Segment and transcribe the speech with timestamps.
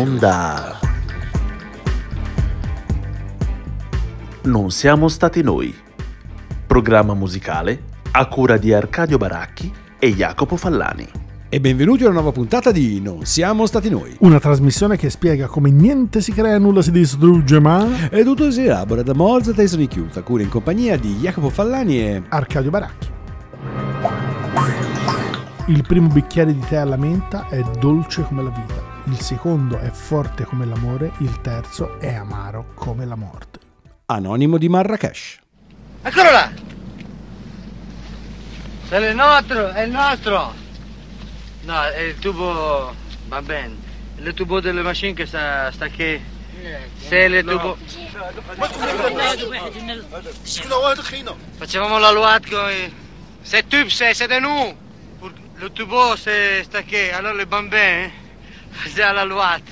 [0.00, 0.78] Onda.
[4.44, 5.74] Non siamo stati noi.
[6.66, 7.82] Programma musicale
[8.12, 11.06] a cura di Arcadio Baracchi e Jacopo Fallani.
[11.50, 14.16] E benvenuti a una nuova puntata di Non siamo stati noi.
[14.20, 18.08] Una trasmissione che spiega come niente si crea, nulla si distrugge, ma...
[18.08, 22.22] E tutto si elabora da Mozart e Chiusa, cura in compagnia di Jacopo Fallani e...
[22.26, 23.08] Arcadio Baracchi.
[25.66, 29.90] Il primo bicchiere di tè alla menta è dolce come la vita, il secondo è
[29.90, 33.58] forte come l'amore, il terzo è amaro come la morte.
[34.06, 35.38] Anonimo di Marrakesh.
[36.02, 36.52] Eccolo là!
[38.88, 40.54] È il nostro, è il nostro!
[41.62, 42.94] No, è il tubo,
[43.28, 43.76] va bene.
[44.16, 46.20] Il tubo delle macchine che sta, sta che...
[46.96, 47.76] Se il tubo...
[51.56, 52.92] Facevamo la luat con i...
[53.42, 54.74] C'est tube, c'est c'est de nous!
[55.18, 57.12] Pour Le tubo, sta che...
[57.12, 58.10] Allora le bambins
[58.70, 59.62] faisaient la luat.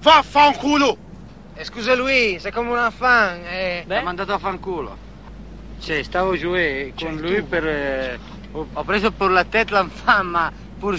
[0.00, 0.96] Vaffanculo!
[1.54, 3.42] Eh, scusa lui, sei come un fan.
[3.44, 4.96] Eh, L'ha mandato a fanculo.
[5.78, 6.50] Sì, stavo giù
[6.98, 7.66] con lui per...
[7.66, 8.18] eh,
[8.52, 10.98] ho, ho preso per la tête l'enfant, ma pur.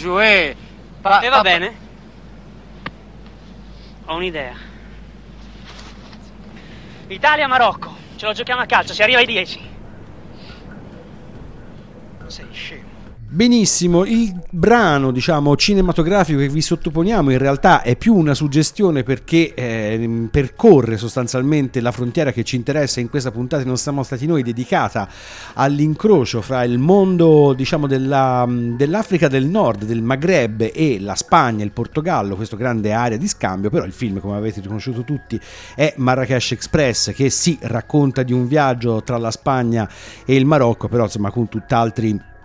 [1.02, 1.76] Pa- E va pa- bene.
[4.06, 4.56] Ho un'idea.
[7.08, 7.96] Italia-Marocco.
[8.16, 9.59] Ce lo giochiamo a calcio, si arriva ai 10.
[12.28, 12.87] Sei scemo.
[13.30, 19.53] Benissimo, il brano diciamo cinematografico che vi sottoponiamo in realtà è più una suggestione perché
[19.53, 23.02] eh, percorre sostanzialmente la frontiera che ci interessa.
[23.02, 25.09] In questa puntata Non siamo stati noi dedicata
[25.56, 31.72] all'incrocio fra il mondo diciamo della, dell'Africa del Nord, del Maghreb e la Spagna, il
[31.72, 35.38] Portogallo, questa grande area di scambio, però il film come avete riconosciuto tutti
[35.75, 39.88] è Marrakesh Express che si racconta di un viaggio tra la Spagna
[40.25, 42.35] e il Marocco, però insomma con tutt'altri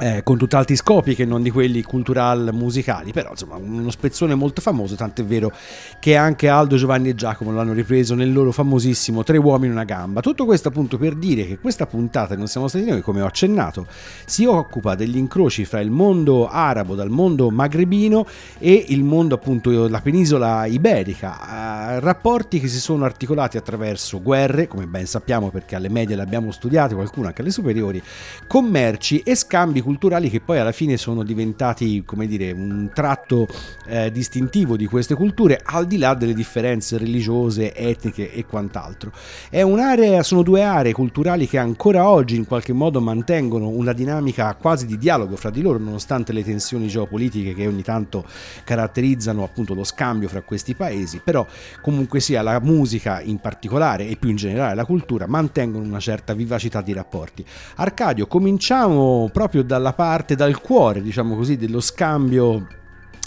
[0.00, 4.60] eh, con tutt'altri scopi che non di quelli cultural musicali, però insomma uno spezzone molto
[4.60, 5.52] famoso, tant'è vero
[6.00, 10.20] che anche Aldo, Giovanni e Giacomo l'hanno ripreso nel loro famosissimo Tre uomini una gamba.
[10.20, 13.86] Tutto questo appunto per dire che questa puntata non siamo stati noi, come ho accennato,
[14.26, 18.26] si occupa degli incroci fra il mondo arabo, dal mondo magrebino
[18.58, 24.86] e il mondo appunto la penisola iberica, rapporti che si sono articolati attraverso guerre, come
[24.86, 28.02] ben sappiamo perché alle medie le abbiamo studiate, qualcuno anche alle superiori,
[28.48, 33.46] commerci e scambi culturali che poi alla fine sono diventati, come dire, un tratto
[33.86, 39.12] eh, distintivo di queste culture, al di là delle differenze religiose, etniche e quant'altro.
[39.48, 44.54] È un'area, sono due aree culturali che ancora oggi in qualche modo mantengono una dinamica
[44.54, 48.24] quasi di dialogo fra di loro, nonostante le tensioni geopolitiche che ogni tanto
[48.64, 51.46] caratterizzano appunto lo scambio fra questi paesi, però
[51.80, 56.32] comunque sia la musica in particolare e più in generale la cultura mantengono una certa
[56.32, 57.44] vivacità di rapporti.
[57.76, 62.68] Arcadio, cominciamo proprio dalla parte, dal cuore, diciamo così, dello scambio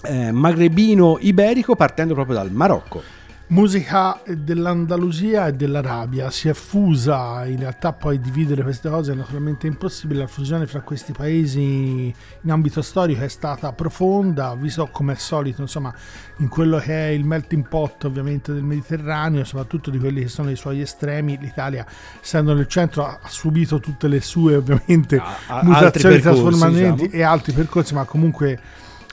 [0.04, 3.04] eh, magrebino-iberico partendo proprio dal Marocco.
[3.50, 6.30] Musica dell'Andalusia e dell'Arabia.
[6.30, 10.82] Si è fusa, in realtà poi dividere queste cose è naturalmente impossibile, la fusione fra
[10.82, 15.94] questi paesi in ambito storico è stata profonda, visto come al solito insomma
[16.40, 20.52] in quello che è il melting pot ovviamente del Mediterraneo, soprattutto di quelli che sono
[20.52, 21.86] i suoi estremi, l'Italia
[22.22, 27.22] essendo nel centro ha subito tutte le sue ovviamente A- a- mutazioni, percorsi, trasformamenti diciamo.
[27.22, 28.60] e altri percorsi, ma comunque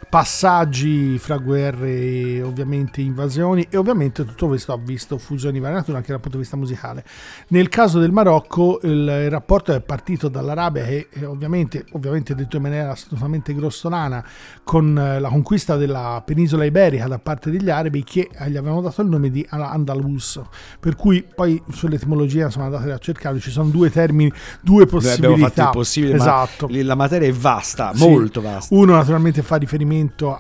[0.09, 5.97] passaggi fra guerre e ovviamente invasioni e ovviamente tutto questo ha visto fusioni varie nature
[5.97, 7.05] anche dal punto di vista musicale.
[7.49, 12.57] Nel caso del Marocco il, il rapporto è partito dall'Arabia che eh, ovviamente, ovviamente detto
[12.57, 14.25] in maniera assolutamente grossolana
[14.63, 19.03] con eh, la conquista della penisola iberica da parte degli arabi che gli avevano dato
[19.03, 20.41] il nome di Al- Andalus
[20.79, 24.31] per cui poi sull'etimologia insomma andate a cercare ci sono due termini
[24.61, 28.09] due Noi possibilità abbiamo fatto il possibile, esatto ma la materia è vasta, sì.
[28.09, 28.75] molto vasta.
[28.75, 29.93] Uno naturalmente fa riferimento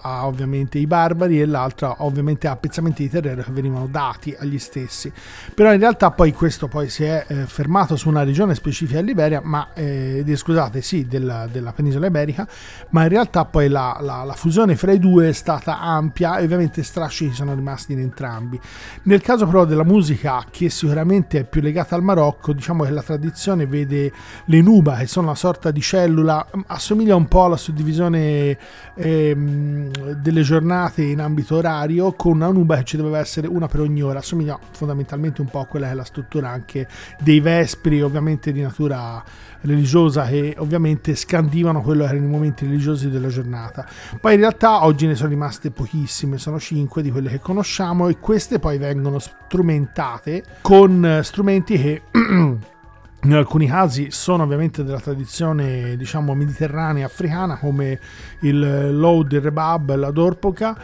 [0.02, 4.58] a ovviamente i barbari e l'altro ovviamente a pezzamenti di terreno che venivano dati agli
[4.58, 5.12] stessi.
[5.54, 9.40] Però in realtà poi questo poi si è eh, fermato su una regione specifica dell'Iberia,
[9.42, 12.46] ma eh, scusate, sì, della, della penisola iberica,
[12.90, 16.44] ma in realtà poi la, la- la fusione fra i due è stata ampia e
[16.44, 18.58] ovviamente strascichi sono rimasti in entrambi.
[19.02, 23.02] Nel caso però della musica che sicuramente è più legata al Marocco, diciamo che la
[23.02, 24.12] tradizione vede
[24.46, 28.56] le nuba che sono una sorta di cellula, mm, assomiglia un po' alla suddivisione
[28.94, 29.43] ehm,
[30.20, 34.02] delle giornate in ambito orario con una nuba che ci doveva essere una per ogni
[34.02, 36.88] ora, assomiglia fondamentalmente un po' a quella che è la struttura anche
[37.20, 39.22] dei vespri, ovviamente di natura
[39.62, 43.86] religiosa che ovviamente scandivano quello che erano i momenti religiosi della giornata.
[44.20, 48.18] Poi in realtà oggi ne sono rimaste pochissime, sono cinque di quelle che conosciamo e
[48.18, 52.02] queste poi vengono strumentate con strumenti che
[53.24, 57.98] in alcuni casi sono ovviamente della tradizione diciamo mediterranea africana come
[58.40, 60.76] il loud, il rebab, la dorpoca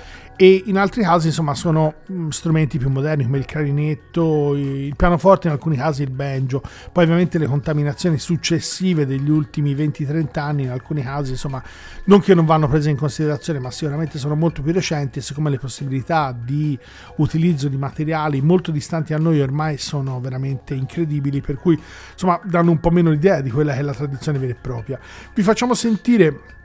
[0.43, 5.49] e in altri casi insomma sono mh, strumenti più moderni come il clarinetto, il pianoforte,
[5.49, 10.71] in alcuni casi il banjo, poi ovviamente le contaminazioni successive degli ultimi 20-30 anni in
[10.71, 11.63] alcuni casi insomma
[12.05, 15.51] non che non vanno prese in considerazione ma sicuramente sono molto più recenti e siccome
[15.51, 16.79] le possibilità di
[17.17, 21.79] utilizzo di materiali molto distanti a noi ormai sono veramente incredibili per cui
[22.13, 24.99] insomma danno un po' meno l'idea di quella che è la tradizione vera e propria.
[25.35, 26.60] Vi facciamo sentire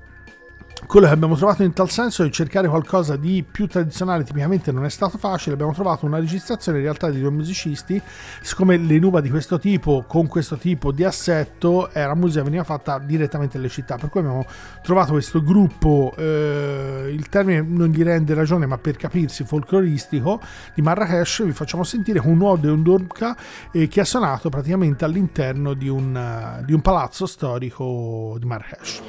[0.85, 4.85] quello che abbiamo trovato in tal senso è cercare qualcosa di più tradizionale, tipicamente non
[4.85, 8.01] è stato facile, abbiamo trovato una registrazione in realtà di due musicisti,
[8.41, 12.99] siccome le nuba di questo tipo, con questo tipo di assetto, era musica veniva fatta
[12.99, 14.45] direttamente nelle città, per cui abbiamo
[14.81, 20.39] trovato questo gruppo, eh, il termine non gli rende ragione, ma per capirsi, folcloristico,
[20.73, 23.35] di Marrakesh, vi facciamo sentire un Ode e un Dormka
[23.71, 29.01] eh, che ha suonato praticamente all'interno di un, di un palazzo storico di Marrakesh.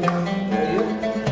[0.00, 1.27] Thank you.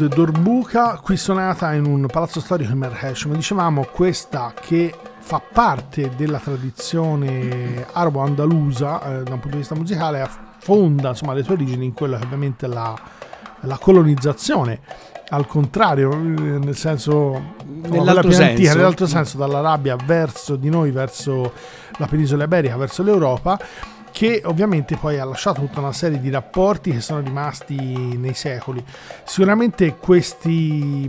[0.00, 3.24] Ode Dorbuca, qui suonata in un palazzo storico in Marrakesh.
[3.24, 9.74] Come dicevamo, questa che fa parte della tradizione arabo-andalusa eh, da un punto di vista
[9.74, 12.98] musicale, affonda insomma, le sue origini in quella che ovviamente è la,
[13.60, 14.80] la colonizzazione
[15.28, 18.50] al contrario, nel senso nell'altro senso.
[18.50, 21.52] Antica, nell'altro senso dall'Arabia verso di noi, verso
[21.98, 23.58] la penisola iberica, verso l'Europa
[24.12, 28.84] che ovviamente poi ha lasciato tutta una serie di rapporti che sono rimasti nei secoli.
[29.24, 31.08] Sicuramente questi,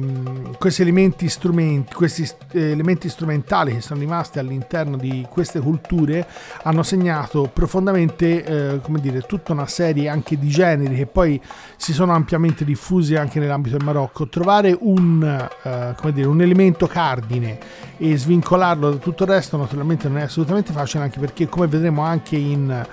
[0.57, 6.25] questi elementi strumenti, questi elementi strumentali che sono rimasti all'interno di queste culture
[6.63, 11.41] hanno segnato profondamente, eh, come dire, tutta una serie anche di generi che poi
[11.75, 14.27] si sono ampiamente diffusi anche nell'ambito del Marocco.
[14.27, 15.23] Trovare un,
[15.63, 17.57] eh, come dire, un elemento cardine
[17.97, 22.01] e svincolarlo da tutto il resto naturalmente non è assolutamente facile anche perché come vedremo
[22.01, 22.87] anche in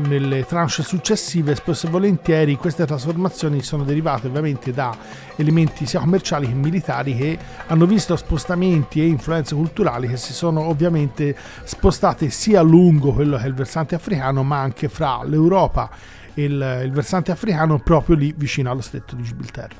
[0.00, 4.96] nelle tranche successive, spesso e volentieri queste trasformazioni sono derivate ovviamente da
[5.36, 10.62] elementi sia commerciali che militari che hanno visto spostamenti e influenze culturali che si sono
[10.62, 15.90] ovviamente spostate sia lungo quello che è il versante africano ma anche fra l'Europa
[16.34, 19.76] e il, il versante africano proprio lì vicino allo stretto di Gibilterra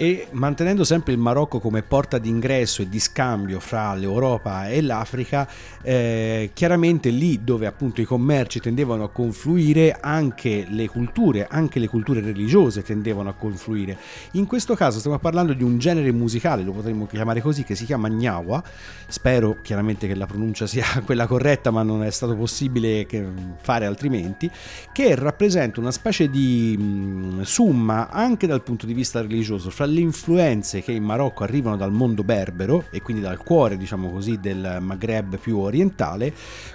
[0.00, 5.48] e mantenendo sempre il Marocco come porta d'ingresso e di scambio fra l'Europa e l'Africa,
[5.82, 11.88] eh, chiaramente lì dove appunto i commerci tendevano a confluire, anche le culture, anche le
[11.88, 13.98] culture religiose tendevano a confluire.
[14.32, 17.84] In questo caso stiamo parlando di un genere musicale, lo potremmo chiamare così, che si
[17.84, 18.62] chiama Gnawa.
[19.08, 23.04] Spero chiaramente che la pronuncia sia quella corretta, ma non è stato possibile
[23.60, 24.48] fare altrimenti,
[24.92, 29.86] che rappresenta una specie di mh, mm, summa anche dal punto di vista religioso fra
[29.88, 34.38] le influenze che in Marocco arrivano dal mondo berbero e quindi dal cuore, diciamo così,
[34.40, 36.32] del Maghreb più orientale,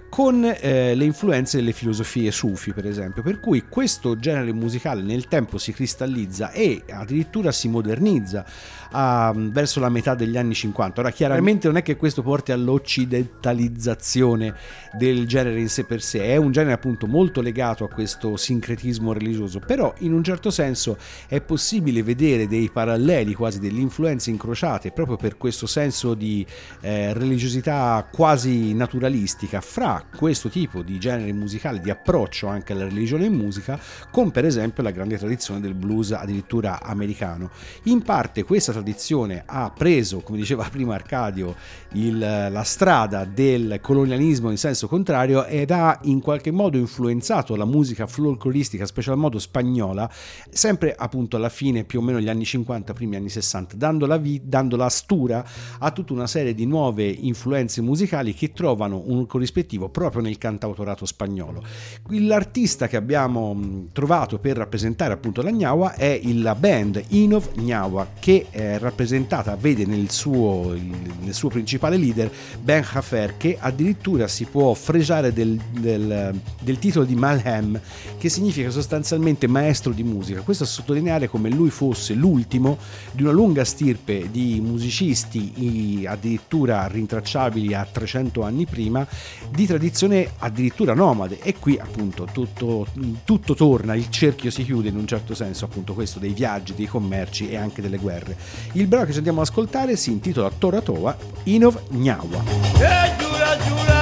[0.09, 3.23] con eh, le influenze delle filosofie sufi, per esempio.
[3.23, 8.45] Per cui questo genere musicale nel tempo si cristallizza e addirittura si modernizza
[8.91, 11.01] a, verso la metà degli anni 50.
[11.01, 14.53] Ora, chiaramente non è che questo porti all'occidentalizzazione
[14.93, 19.13] del genere in sé per sé, è un genere appunto molto legato a questo sincretismo
[19.13, 23.02] religioso, però in un certo senso è possibile vedere dei paralleli,
[23.35, 26.45] quasi delle influenze incrociate, proprio per questo senso di
[26.81, 33.25] eh, religiosità quasi naturalistica fra questo tipo di genere musicale, di approccio anche alla religione
[33.25, 33.79] in musica,
[34.11, 37.49] con per esempio la grande tradizione del blues addirittura americano.
[37.83, 41.55] In parte questa tradizione ha preso, come diceva prima Arcadio,
[41.93, 47.65] il, la strada del colonialismo in senso contrario ed ha in qualche modo influenzato la
[47.65, 50.09] musica folcloristica, special modo spagnola,
[50.49, 54.17] sempre appunto alla fine più o meno gli anni 50, primi anni 60, dando la,
[54.17, 55.45] vi- dando la stura
[55.79, 61.05] a tutta una serie di nuove influenze musicali che trovano un corrispettivo proprio nel cantautorato
[61.05, 61.63] spagnolo.
[62.09, 68.47] L'artista che abbiamo trovato per rappresentare appunto la Gnawa è la band Inov Gnawa che
[68.49, 72.31] è rappresentata, vede nel suo, nel suo principale leader
[72.61, 77.79] Ben Hafer che addirittura si può fregiare del, del, del titolo di Malhem
[78.17, 80.41] che significa sostanzialmente maestro di musica.
[80.41, 82.72] Questo a sottolineare come lui fosse l'ultimo
[83.11, 89.05] di una lunga stirpe di musicisti addirittura rintracciabili a 300 anni prima
[89.49, 92.87] di tradizione addirittura nomade e qui appunto tutto,
[93.23, 96.87] tutto torna, il cerchio si chiude in un certo senso appunto questo dei viaggi, dei
[96.87, 98.35] commerci e anche delle guerre.
[98.73, 103.92] Il brano che ci andiamo ad ascoltare si intitola Toratova Inov Gnawa.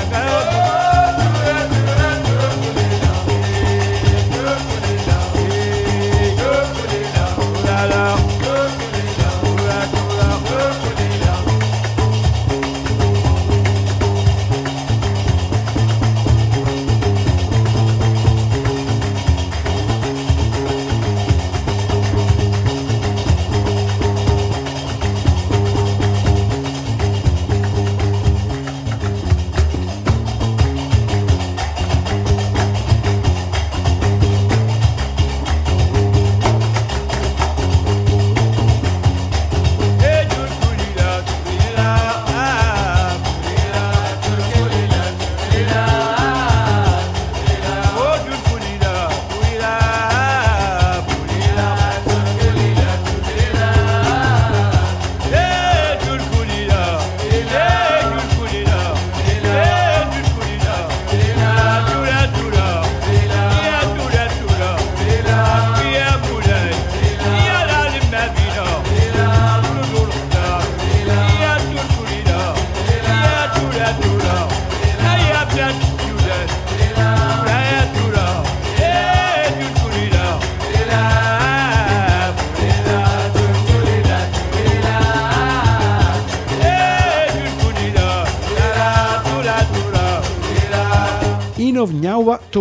[0.00, 0.79] Jagat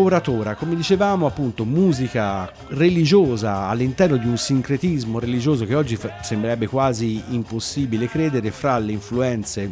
[0.10, 6.00] Nyawa Tora Tora, come dicevamo appunto musica religiosa all'interno di un sincretismo religioso che oggi
[6.22, 9.72] sembrerebbe quasi impossibile credere fra le influenze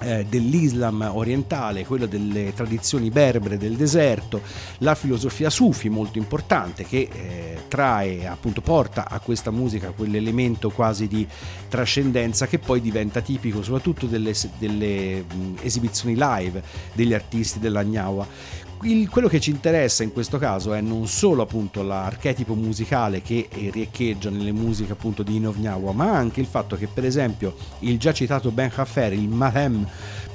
[0.00, 4.42] eh, dell'Islam orientale, quello delle tradizioni berbere del deserto,
[4.78, 11.08] la filosofia sufi molto importante che eh, trae, appunto porta a questa musica quell'elemento quasi
[11.08, 11.26] di
[11.68, 16.62] trascendenza che poi diventa tipico soprattutto delle, delle mh, esibizioni live
[16.92, 21.42] degli artisti della Gnawa il, quello che ci interessa in questo caso è non solo
[21.42, 26.86] appunto l'archetipo musicale che riecheggia nelle musiche appunto di Inovnyawa, ma anche il fatto che
[26.86, 29.86] per esempio il già citato Ben Haffer, il Mahem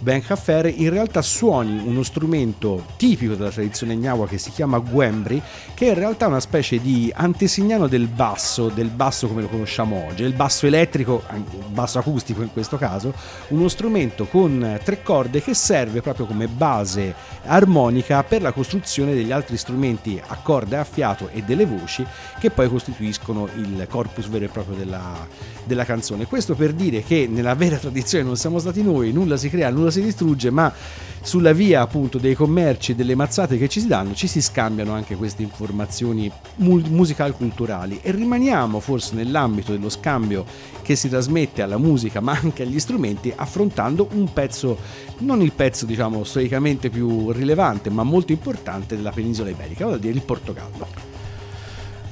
[0.02, 5.42] Ben Haffer, in realtà suoni uno strumento tipico della tradizione gnawa che si chiama Gwembri,
[5.74, 10.06] che è in realtà una specie di antesignano del basso, del basso come lo conosciamo
[10.08, 11.22] oggi, il basso elettrico,
[11.68, 13.14] basso acustico in questo caso,
[13.50, 19.34] uno strumento con tre corde che serve proprio come base armonica per la costruzione degli
[19.34, 22.06] altri strumenti a corda e a fiato e delle voci
[22.40, 25.28] che poi costituiscono il corpus vero e proprio della,
[25.66, 26.26] della canzone.
[26.26, 29.89] Questo per dire che nella vera tradizione non siamo stati noi, nulla si crea, nulla
[29.90, 30.74] si distrugge, ma
[31.22, 34.94] sulla via appunto dei commerci e delle mazzate che ci si danno ci si scambiano
[34.94, 38.00] anche queste informazioni musical culturali.
[38.02, 40.46] E rimaniamo forse nell'ambito dello scambio
[40.82, 44.78] che si trasmette alla musica ma anche agli strumenti affrontando un pezzo
[45.20, 50.00] non il pezzo diciamo storicamente più rilevante ma molto importante della penisola iberica vale a
[50.00, 51.09] dire il Portogallo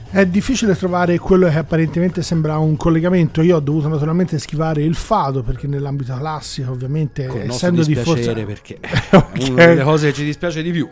[0.10, 3.42] è difficile trovare quello che apparentemente sembra un collegamento.
[3.42, 8.34] Io ho dovuto naturalmente schivare il fado perché nell'ambito classico, ovviamente, Con essendo di forza
[8.34, 8.80] perché
[9.12, 9.48] okay.
[9.48, 10.88] è una delle cose che ci dispiace di più.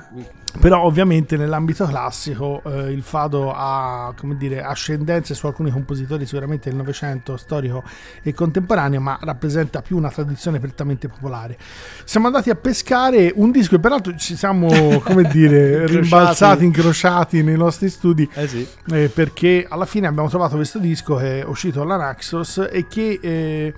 [0.60, 6.70] Però ovviamente nell'ambito classico eh, il fado ha come dire, ascendenze su alcuni compositori sicuramente
[6.70, 7.84] del Novecento storico
[8.24, 11.58] e contemporaneo, ma rappresenta più una tradizione prettamente popolare.
[12.04, 17.58] Siamo andati a pescare un disco e peraltro ci siamo come dire rimbalzati, incrociati nei
[17.58, 18.68] nostri studi eh sì.
[18.92, 23.20] eh, perché alla fine abbiamo trovato questo disco che è uscito alla Naxos e che
[23.22, 23.74] eh,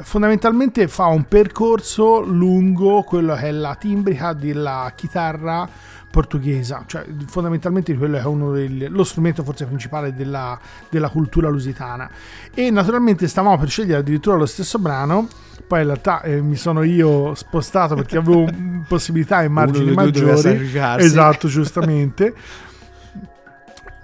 [0.00, 5.68] fondamentalmente fa un percorso lungo quello che è la timbrica della chitarra
[6.12, 10.58] portoghese, cioè fondamentalmente quello è uno dei, lo strumento forse principale della,
[10.90, 12.08] della, cultura lusitana.
[12.54, 15.26] E naturalmente stavamo per scegliere addirittura lo stesso brano,
[15.66, 18.46] poi in realtà eh, mi sono io spostato perché avevo
[18.86, 20.70] possibilità e margini maggiori.
[21.02, 22.34] Esatto, giustamente.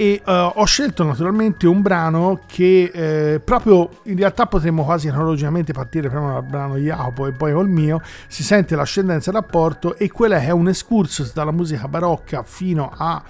[0.00, 5.72] e uh, ho scelto naturalmente un brano che eh, proprio in realtà potremmo quasi cronologicamente
[5.72, 10.08] partire prima dal brano Jacopo e poi col mio si sente l'ascendenza del rapporto e
[10.08, 13.20] quella è un excursus dalla musica barocca fino a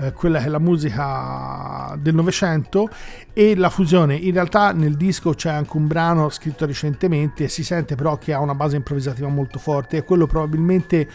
[0.00, 2.90] eh, quella che è la musica del Novecento
[3.32, 4.14] e la fusione.
[4.14, 8.40] In realtà nel disco c'è anche un brano scritto recentemente si sente però che ha
[8.40, 11.08] una base improvvisativa molto forte e quello probabilmente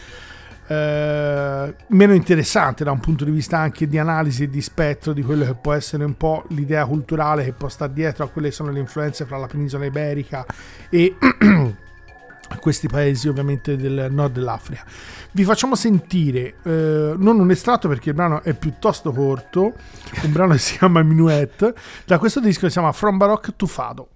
[0.66, 5.22] eh, meno interessante da un punto di vista anche di analisi e di spettro di
[5.22, 8.54] quello che può essere un po' l'idea culturale che può stare dietro a quelle che
[8.54, 10.46] sono le influenze fra la penisola iberica
[10.88, 11.16] e
[12.60, 14.84] questi paesi ovviamente del nord dell'Africa.
[15.32, 19.74] Vi facciamo sentire eh, non un estratto perché il brano è piuttosto corto,
[20.22, 21.72] un brano che si chiama Minuet,
[22.06, 24.08] da questo disco che si chiama From Baroque to Fado.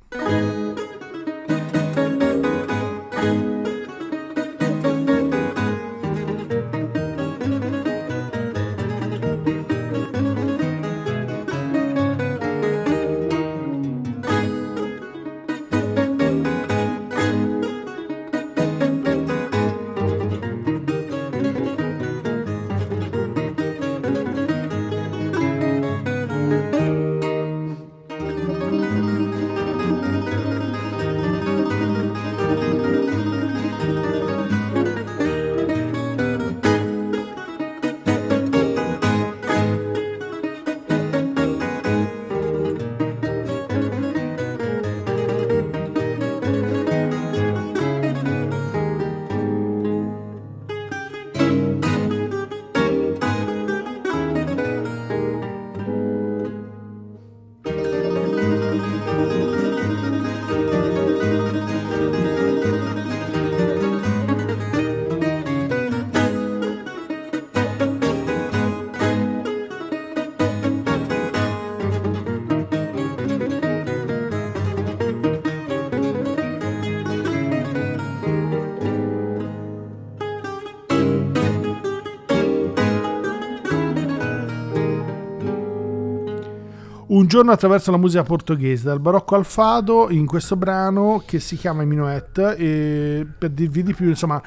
[87.19, 91.57] Un giorno attraverso la musica portoghese, dal barocco al fado, in questo brano che si
[91.57, 92.55] chiama Minuet.
[92.57, 94.41] E per dirvi di più, insomma,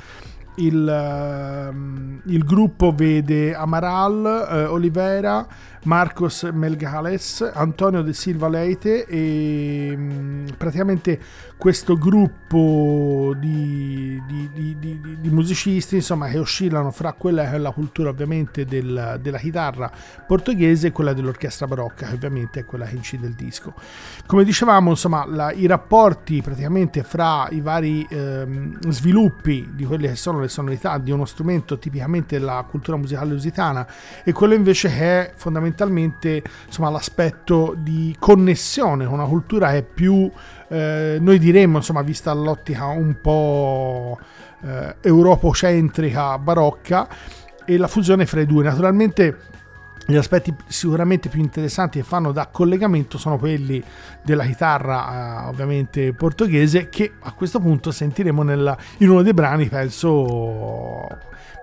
[0.66, 5.48] il, ehm, il gruppo vede Amaral, eh, Olivera,
[5.84, 11.20] Marcos Melgales, Antonio De Silva Leite e mh, praticamente
[11.58, 17.58] questo gruppo di, di, di, di, di musicisti insomma, che oscillano fra quella che è
[17.58, 19.92] la cultura ovviamente del, della chitarra
[20.28, 23.74] portoghese e quella dell'orchestra barocca che ovviamente è quella che incide il disco.
[24.26, 30.16] Come dicevamo insomma la, i rapporti praticamente fra i vari ehm, sviluppi di quelle che
[30.16, 33.88] sono le sonorità di uno strumento tipicamente della cultura musicale lusitana
[34.24, 40.30] e quello invece è fondamentalmente insomma, l'aspetto di connessione con una cultura è più
[40.68, 44.20] eh, noi diremmo, insomma, vista l'ottica un po'
[44.64, 47.08] eh, europocentrica, barocca,
[47.66, 48.64] e la fusione fra i due.
[48.64, 49.38] Naturalmente
[50.12, 53.82] gli aspetti sicuramente più interessanti che fanno da collegamento sono quelli
[54.22, 59.68] della chitarra eh, ovviamente portoghese che a questo punto sentiremo nella, in uno dei brani
[59.68, 61.08] penso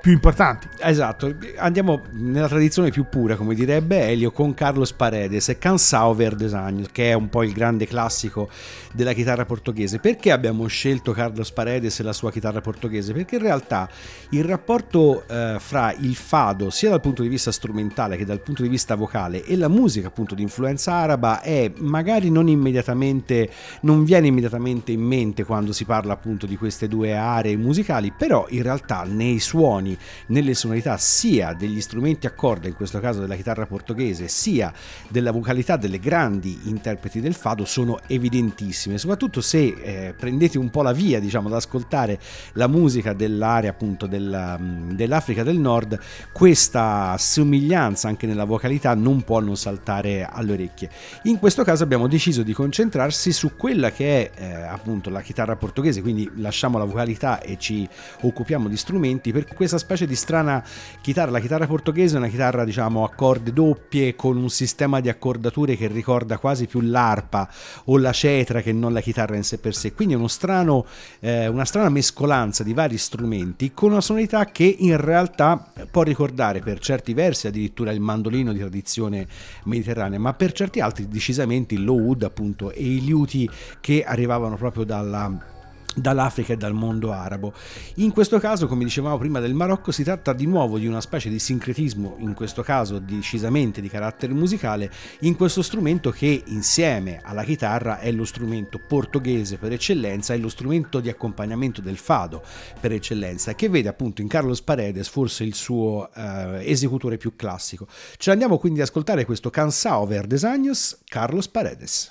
[0.01, 0.69] più importanti.
[0.81, 6.53] Esatto, andiamo nella tradizione più pura, come direbbe Elio, con Carlos Paredes e Cansao Verdes
[6.53, 8.49] Años, che è un po' il grande classico
[8.93, 9.99] della chitarra portoghese.
[9.99, 13.13] Perché abbiamo scelto Carlos Paredes e la sua chitarra portoghese?
[13.13, 13.89] Perché in realtà
[14.31, 18.63] il rapporto eh, fra il fado, sia dal punto di vista strumentale che dal punto
[18.63, 24.05] di vista vocale, e la musica appunto di influenza araba è magari non immediatamente, non
[24.05, 28.63] viene immediatamente in mente quando si parla appunto di queste due aree musicali, però in
[28.63, 33.37] realtà nei suoni suoni, nelle sonorità sia degli strumenti a corda, in questo caso della
[33.37, 34.73] chitarra portoghese, sia
[35.09, 40.83] della vocalità delle grandi interpreti del fado sono evidentissime, soprattutto se eh, prendete un po'
[40.83, 42.19] la via, diciamo, ad ascoltare
[42.55, 45.99] la musica dell'area appunto della, mm, dell'Africa del Nord,
[46.33, 50.91] questa somiglianza anche nella vocalità non può non saltare alle orecchie.
[51.25, 55.57] In questo caso abbiamo deciso di concentrarsi su quella che è eh, appunto la chitarra
[55.57, 57.89] portoghese, quindi lasciamo la vocalità e ci
[58.21, 60.63] occupiamo di strumenti per questa specie di strana
[61.01, 61.31] chitarra.
[61.31, 65.77] La chitarra portoghese è una chitarra, diciamo, a corde doppie con un sistema di accordature
[65.77, 67.49] che ricorda quasi più l'arpa
[67.85, 69.93] o la cetra che non la chitarra in sé per sé.
[69.93, 70.85] Quindi è uno strano,
[71.21, 76.61] eh, una strana mescolanza di vari strumenti con una sonorità che in realtà può ricordare
[76.61, 79.27] per certi versi addirittura il mandolino di tradizione
[79.65, 83.49] mediterranea, ma per certi altri decisamente il low wood appunto e i liuti
[83.81, 85.57] che arrivavano proprio dalla
[86.01, 87.53] dall'Africa e dal mondo arabo.
[87.97, 91.29] In questo caso, come dicevamo prima del Marocco, si tratta di nuovo di una specie
[91.29, 97.45] di sincretismo, in questo caso decisamente di carattere musicale, in questo strumento che insieme alla
[97.45, 102.43] chitarra è lo strumento portoghese per eccellenza, è lo strumento di accompagnamento del fado
[102.81, 107.87] per eccellenza, che vede appunto in Carlos Paredes forse il suo eh, esecutore più classico.
[108.17, 112.11] Ce l'andiamo quindi ad ascoltare questo Cansao Verdes Años, Carlos Paredes.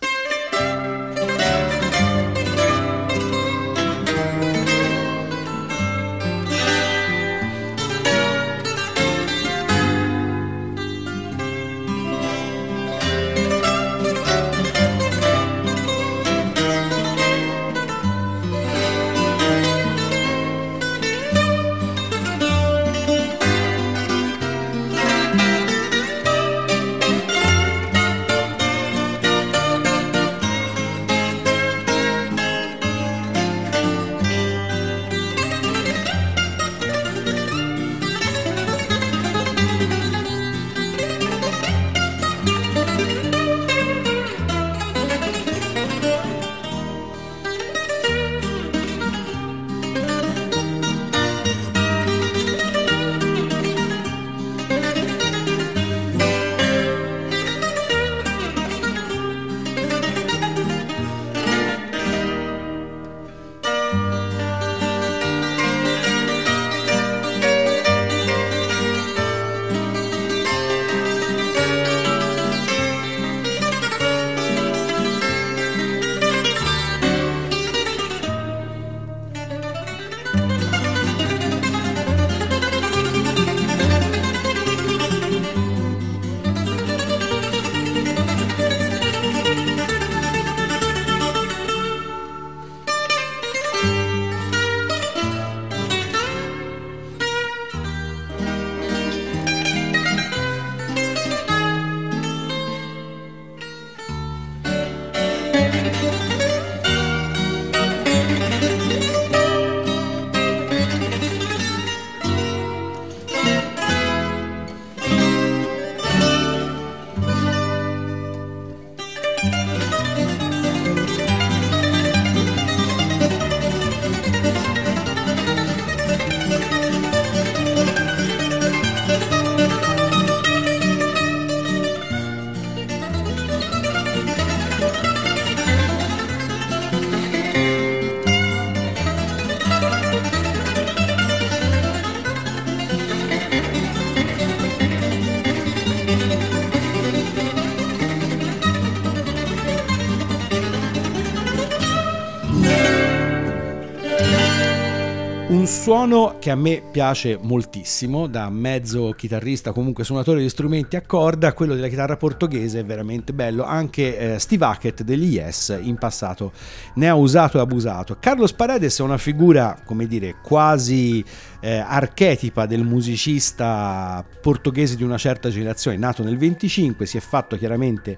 [155.87, 161.53] Suono che a me piace moltissimo, da mezzo chitarrista, comunque suonatore di strumenti a corda,
[161.53, 163.63] quello della chitarra portoghese è veramente bello.
[163.63, 166.51] Anche eh, Steve Hackett degli Yes in passato
[166.95, 168.17] ne ha usato e abusato.
[168.19, 171.23] Carlos Paredes è una figura, come dire, quasi
[171.67, 177.57] eh, archetipa del musicista portoghese di una certa generazione, nato nel 25, si è fatto
[177.57, 178.15] chiaramente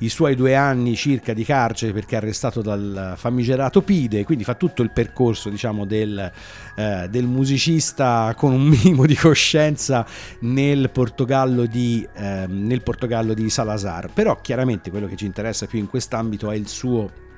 [0.00, 4.82] i suoi due anni circa di carcere perché arrestato dal famigerato Pide, quindi fa tutto
[4.82, 6.30] il percorso diciamo del,
[6.76, 10.04] eh, del musicista con un minimo di coscienza
[10.40, 15.78] nel Portogallo, di, eh, nel Portogallo di Salazar, però chiaramente quello che ci interessa più
[15.78, 17.28] in quest'ambito è il suo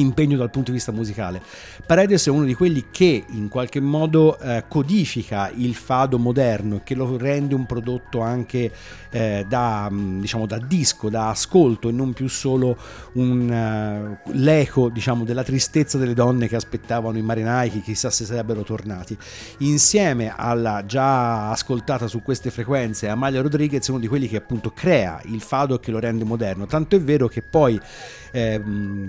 [0.00, 1.40] impegno dal punto di vista musicale.
[1.86, 6.80] Paredes è uno di quelli che in qualche modo eh, codifica il fado moderno e
[6.84, 8.72] che lo rende un prodotto anche
[9.10, 12.76] eh, da, mm, diciamo, da disco, da ascolto e non più solo
[13.14, 18.24] un, uh, l'eco diciamo, della tristezza delle donne che aspettavano i marinai che chissà se
[18.24, 19.16] sarebbero tornati.
[19.58, 24.72] Insieme alla già ascoltata su queste frequenze Amalia Rodriguez è uno di quelli che appunto
[24.72, 27.80] crea il fado e che lo rende moderno, tanto è vero che poi
[28.30, 28.62] eh,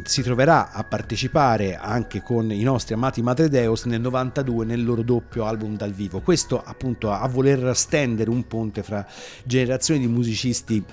[0.04, 5.02] si troverà a partecipare anche con i nostri amati Madre Deus nel 92 nel loro
[5.02, 6.22] doppio album dal vivo.
[6.22, 9.06] Questo appunto a voler stendere un ponte fra
[9.44, 10.84] generazioni di musicisti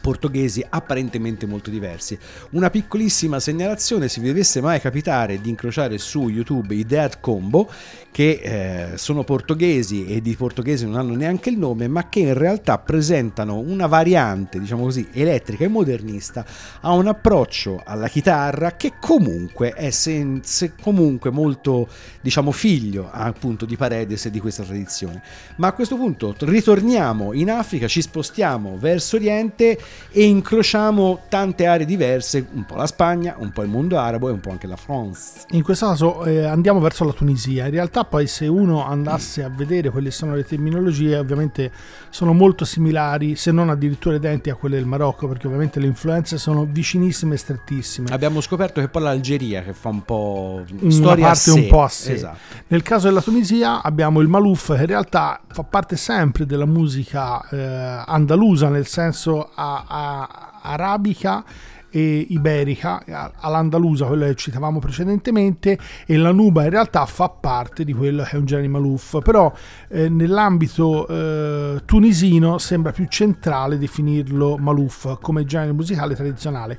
[0.00, 2.18] portoghesi apparentemente molto diversi.
[2.50, 7.70] Una piccolissima segnalazione, se vi dovesse mai capitare di incrociare su YouTube i Dead Combo,
[8.10, 12.34] che eh, sono portoghesi e di portoghese non hanno neanche il nome, ma che in
[12.34, 16.44] realtà presentano una variante, diciamo così, elettrica e modernista
[16.80, 21.88] a un approccio alla chitarra che comunque è sen- se comunque molto,
[22.20, 25.22] diciamo, figlio appunto di Paredes e di questa tradizione.
[25.56, 29.78] Ma a questo punto ritorniamo in Africa, ci spostiamo verso Oriente
[30.10, 34.32] e incrociamo tante aree diverse, un po' la Spagna, un po' il mondo arabo e
[34.32, 35.44] un po' anche la France.
[35.50, 37.66] In questo caso eh, andiamo verso la Tunisia.
[37.66, 41.70] In realtà poi se uno andasse a vedere quelle sono le terminologie, ovviamente
[42.08, 46.38] sono molto similari, se non addirittura identiche a quelle del Marocco, perché ovviamente le influenze
[46.38, 48.08] sono vicinissime e strettissime.
[48.10, 51.60] Abbiamo scoperto che poi l'Algeria che fa un po' una storia parte a sé.
[51.60, 52.12] un po' a sé.
[52.12, 52.38] Esatto.
[52.68, 57.46] Nel caso della Tunisia abbiamo il Malouf che in realtà fa parte sempre della musica
[57.50, 59.50] eh, andalusa, nel senso
[59.86, 61.44] a, arabica
[61.88, 63.02] e iberica,
[63.40, 68.30] all'andalusa, quello che citavamo precedentemente, e la nuba in realtà fa parte di quello che
[68.30, 69.50] è un genere Malouf, però
[69.88, 76.78] eh, nell'ambito eh, tunisino sembra più centrale definirlo Malouf come genere musicale tradizionale.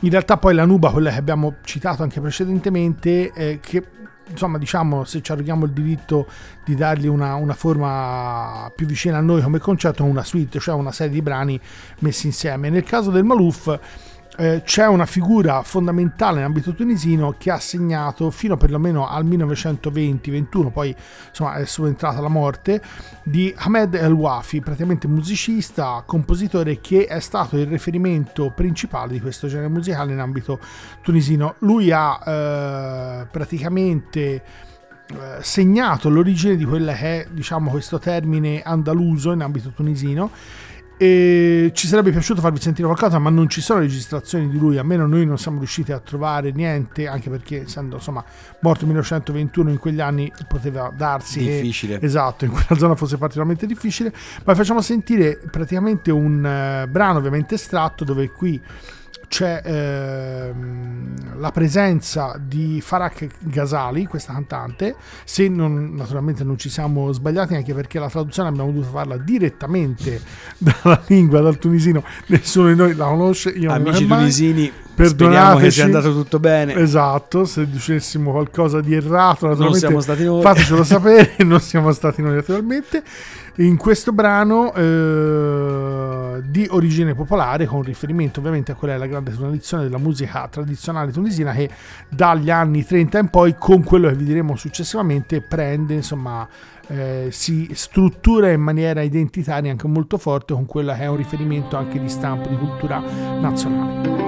[0.00, 3.84] In realtà poi la nuba, quella che abbiamo citato anche precedentemente, eh, che
[4.28, 6.26] insomma diciamo se ci arroghiamo il diritto
[6.64, 10.92] di dargli una, una forma più vicina a noi come concetto, una suite, cioè una
[10.92, 11.60] serie di brani
[12.00, 12.68] messi insieme.
[12.70, 13.78] Nel caso del Malouf
[14.38, 20.70] eh, c'è una figura fondamentale in ambito tunisino che ha segnato fino perlomeno al 1920-21,
[20.70, 20.94] poi
[21.28, 22.80] insomma è subentrata la morte,
[23.24, 29.48] di Ahmed El Wafi, praticamente musicista, compositore che è stato il riferimento principale di questo
[29.48, 30.60] genere musicale in ambito
[31.02, 31.56] tunisino.
[31.58, 34.42] Lui ha eh, praticamente
[35.10, 40.30] eh, segnato l'origine di quella che è diciamo questo termine andaluso in ambito tunisino
[41.00, 45.06] e ci sarebbe piaciuto farvi sentire qualcosa ma non ci sono registrazioni di lui almeno
[45.06, 48.24] noi non siamo riusciti a trovare niente anche perché essendo insomma
[48.62, 52.00] morto nel 1921 in quegli anni poteva darsi che- Difficile.
[52.02, 54.12] esatto in quella zona fosse particolarmente difficile
[54.44, 58.60] ma facciamo sentire praticamente un eh, brano ovviamente estratto dove qui
[59.28, 67.12] c'è ehm, la presenza di Farah Ghazali, questa cantante, se non, naturalmente non ci siamo
[67.12, 70.20] sbagliati anche perché la traduzione abbiamo dovuto farla direttamente
[70.58, 74.72] dalla lingua, dal tunisino, nessuno di noi la conosce, io Amici tunisini.
[75.06, 76.74] Speriamo che sia andato tutto bene.
[76.74, 80.42] Esatto, se dicessimo qualcosa di errato, naturalmente siamo stati noi.
[80.42, 83.02] fatecelo sapere, non siamo stati noi naturalmente.
[83.58, 89.08] In questo brano eh, di origine popolare, con riferimento ovviamente a quella che è la
[89.08, 91.68] grande tradizione della musica tradizionale tunisina, che
[92.08, 96.46] dagli anni 30 in poi, con quello che vi diremo successivamente, prende insomma.
[96.90, 101.76] eh, si struttura in maniera identitaria anche molto forte con quello che è un riferimento
[101.76, 103.02] anche di stampo di cultura
[103.40, 104.27] nazionale.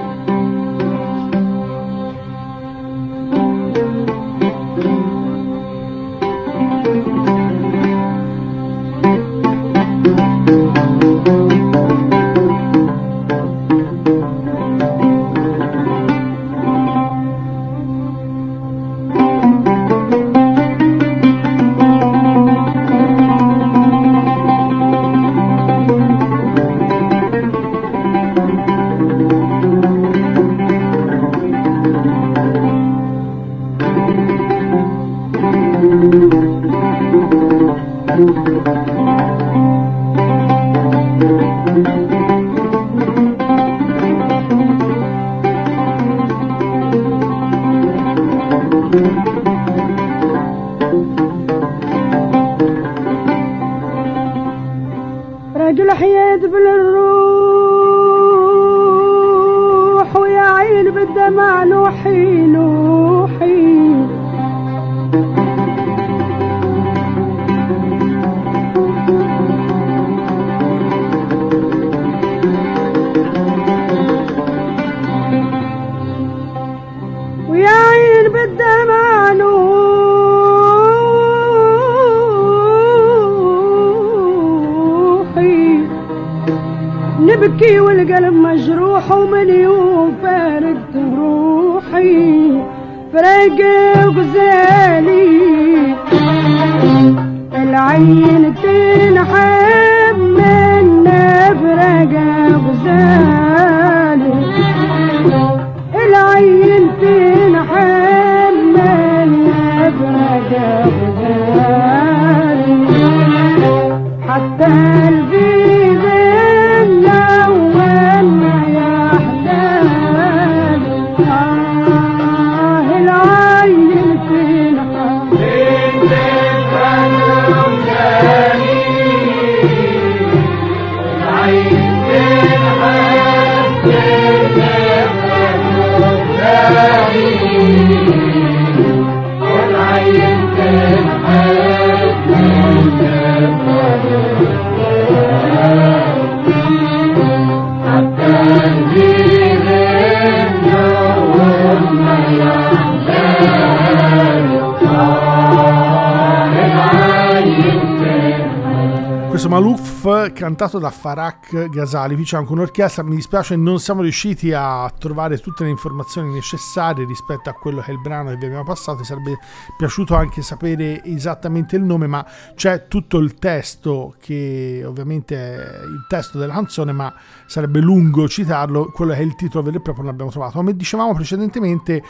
[160.33, 165.63] Cantato da Farak Ghazali, c'è anche un'orchestra, mi dispiace non siamo riusciti a trovare tutte
[165.63, 169.37] le informazioni necessarie rispetto a quello che è il brano che vi abbiamo passato, sarebbe
[169.77, 176.05] piaciuto anche sapere esattamente il nome, ma c'è tutto il testo che ovviamente è il
[176.07, 177.13] testo della canzone, ma
[177.45, 180.57] sarebbe lungo citarlo, quello che è il titolo vero e proprio non abbiamo trovato.
[180.57, 182.01] Come dicevamo precedentemente,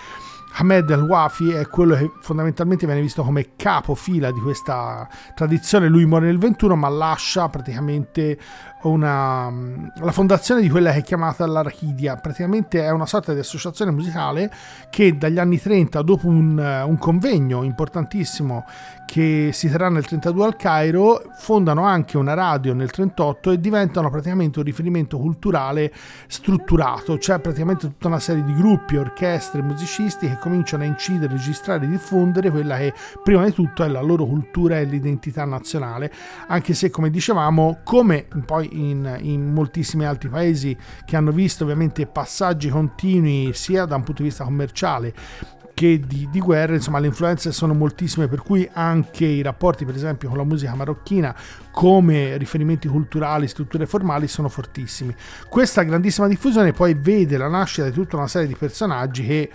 [0.53, 5.87] Ahmed al-Wafi è quello che fondamentalmente viene visto come capofila di questa tradizione.
[5.87, 8.37] Lui muore nel 21, ma lascia praticamente
[8.83, 9.51] una,
[9.95, 12.15] la fondazione di quella che è chiamata l'Archidia.
[12.15, 14.51] Praticamente è una sorta di associazione musicale
[14.89, 18.65] che dagli anni 30, dopo un, un convegno importantissimo
[19.11, 24.09] che si terrà nel 32 al Cairo, fondano anche una radio nel 38 e diventano
[24.09, 25.91] praticamente un riferimento culturale
[26.27, 27.17] strutturato.
[27.17, 31.89] C'è praticamente tutta una serie di gruppi, orchestre, musicisti che cominciano a incidere, registrare e
[31.89, 36.09] diffondere quella che prima di tutto è la loro cultura e l'identità nazionale,
[36.47, 42.05] anche se come dicevamo, come poi in, in moltissimi altri paesi che hanno visto ovviamente
[42.05, 45.13] passaggi continui sia da un punto di vista commerciale
[45.73, 49.95] che di, di, guerra, insomma le influenze sono moltissime, per cui anche i rapporti per
[49.95, 51.35] esempio con la musica marocchina
[51.71, 55.15] come riferimenti culturali, strutture formali sono fortissimi.
[55.49, 59.49] Questa grandissima diffusione poi vede la nascita di tutta una serie di personaggi che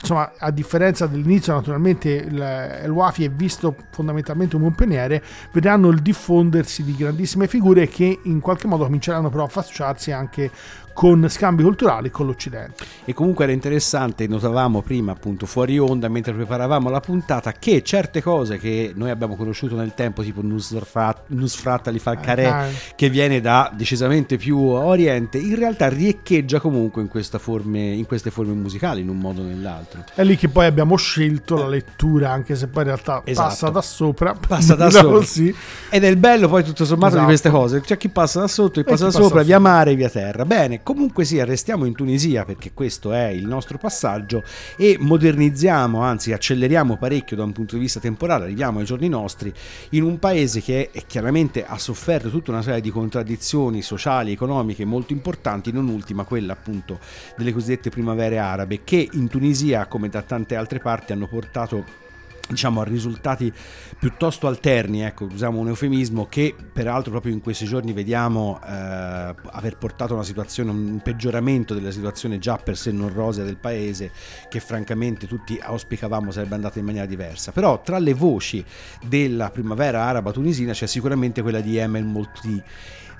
[0.00, 5.22] insomma, a differenza dell'inizio, naturalmente il, il Wafi è visto fondamentalmente come un pioniere,
[5.52, 10.50] vedranno il diffondersi di grandissime figure che in qualche modo cominceranno però a affacciarsi anche
[10.92, 12.84] con scambi culturali con l'Occidente.
[13.04, 18.20] E comunque era interessante, notavamo prima appunto fuori onda mentre preparavamo la puntata che certe
[18.20, 22.66] cose che noi abbiamo conosciuto nel tempo tipo Nusfrat, Nusfrat Ali Falcarè Ah.
[22.96, 28.30] che viene da decisamente più oriente in realtà riecheggia comunque in, questa forme, in queste
[28.30, 29.89] forme musicali in un modo o nell'altro.
[30.14, 33.48] È lì che poi abbiamo scelto la lettura, anche se poi in realtà Esatto.
[33.48, 34.34] passa da sopra.
[34.34, 35.10] Passa da sopra.
[35.18, 35.54] così.
[35.90, 37.20] Ed è il bello poi tutto sommato Esatto.
[37.22, 37.80] di queste cose.
[37.80, 39.70] C'è chi passa da sotto, chi E passa chi da passa sopra, da via sopra.
[39.72, 40.44] mare via terra.
[40.44, 44.42] Bene, comunque sia, restiamo in Tunisia perché questo è il nostro passaggio
[44.76, 49.52] e modernizziamo, anzi acceleriamo parecchio da un punto di vista temporale, arriviamo ai giorni nostri,
[49.90, 54.84] in un paese che è, chiaramente ha sofferto tutta una serie di contraddizioni sociali, economiche
[54.84, 56.98] molto importanti, non ultima quella appunto
[57.36, 62.08] delle cosiddette primavere arabe, che in Tunisia, come da tante altre parti, hanno portato
[62.50, 63.52] diciamo a risultati
[63.98, 69.76] piuttosto alterni, ecco, usiamo un eufemismo che peraltro proprio in questi giorni vediamo eh, aver
[69.78, 74.10] portato a una situazione, un peggioramento della situazione già per sé non rosea del paese
[74.48, 77.52] che francamente tutti auspicavamo sarebbe andata in maniera diversa.
[77.52, 78.64] Però tra le voci
[79.02, 82.62] della primavera araba tunisina c'è sicuramente quella di Emel Molti.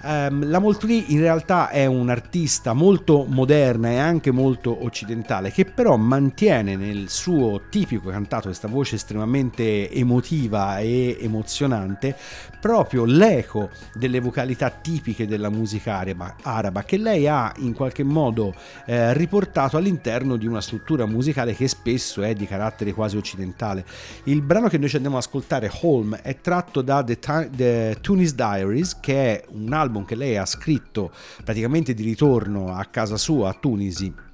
[0.03, 5.97] Ehm, la Moltri in realtà è un'artista molto moderna e anche molto occidentale che però
[5.97, 12.17] mantiene nel suo tipico cantato questa voce estremamente emotiva e emozionante
[12.61, 18.55] proprio l'eco delle vocalità tipiche della musica araba, araba che lei ha in qualche modo
[18.87, 23.85] eh, riportato all'interno di una struttura musicale che spesso è di carattere quasi occidentale.
[24.25, 27.99] Il brano che noi ci andiamo ad ascoltare, Holm, è tratto da The, Ti- The
[28.01, 31.11] Tunis Diaries, che è un album album che lei ha scritto
[31.45, 34.30] praticamente di ritorno a casa sua a Tunisi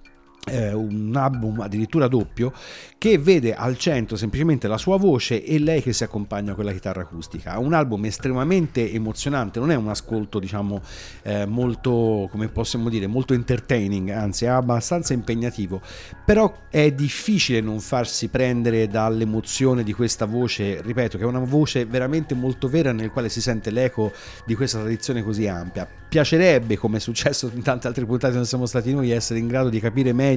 [0.49, 2.53] eh, un album addirittura doppio
[2.99, 6.73] che vede al centro semplicemente la sua voce e lei che si accompagna con la
[6.73, 7.59] chitarra acustica.
[7.59, 10.81] Un album estremamente emozionante, non è un ascolto diciamo
[11.23, 15.81] eh, molto, come possiamo dire, molto entertaining, anzi è abbastanza impegnativo,
[16.25, 21.85] però è difficile non farsi prendere dall'emozione di questa voce, ripeto, che è una voce
[21.85, 24.13] veramente molto vera nel quale si sente l'eco
[24.45, 25.89] di questa tradizione così ampia.
[26.09, 29.69] Piacerebbe, come è successo in tante altre puntate non siamo stati noi, essere in grado
[29.69, 30.36] di capire meglio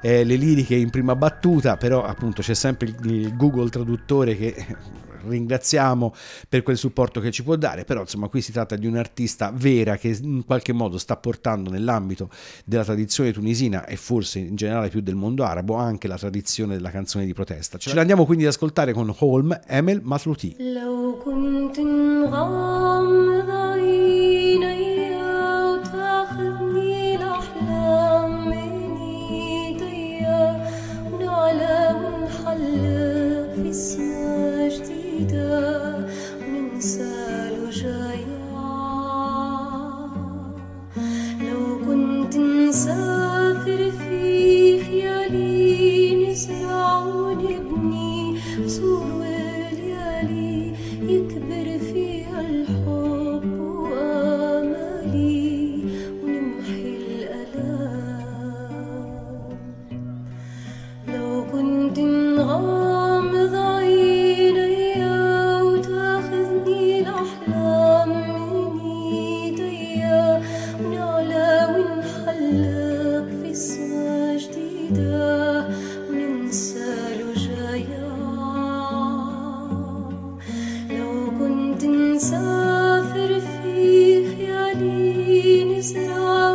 [0.00, 4.54] eh, le liriche in prima battuta, però appunto c'è sempre il, il Google traduttore che
[5.28, 6.14] ringraziamo
[6.48, 9.96] per quel supporto che ci può dare, però insomma qui si tratta di un'artista vera
[9.96, 12.30] che in qualche modo sta portando nell'ambito
[12.64, 16.90] della tradizione tunisina e forse in generale più del mondo arabo anche la tradizione della
[16.90, 17.78] canzone di protesta.
[17.78, 20.56] Ce l'andiamo quindi ad ascoltare con Holm Emel Matruti.
[86.08, 86.45] Oh.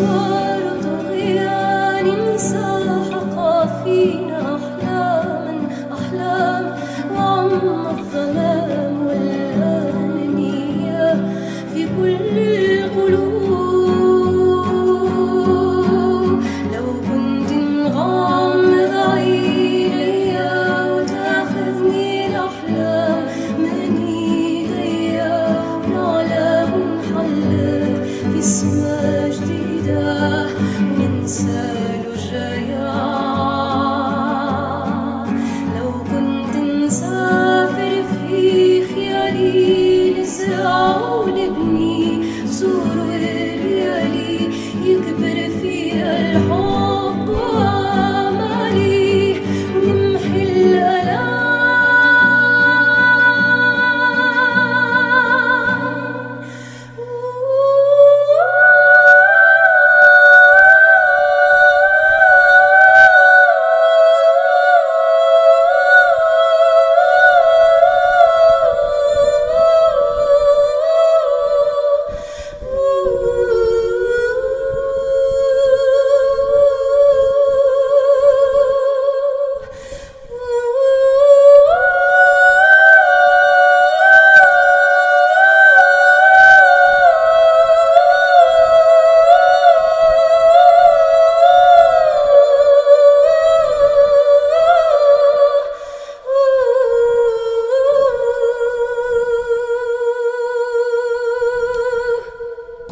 [0.00, 0.37] Oh.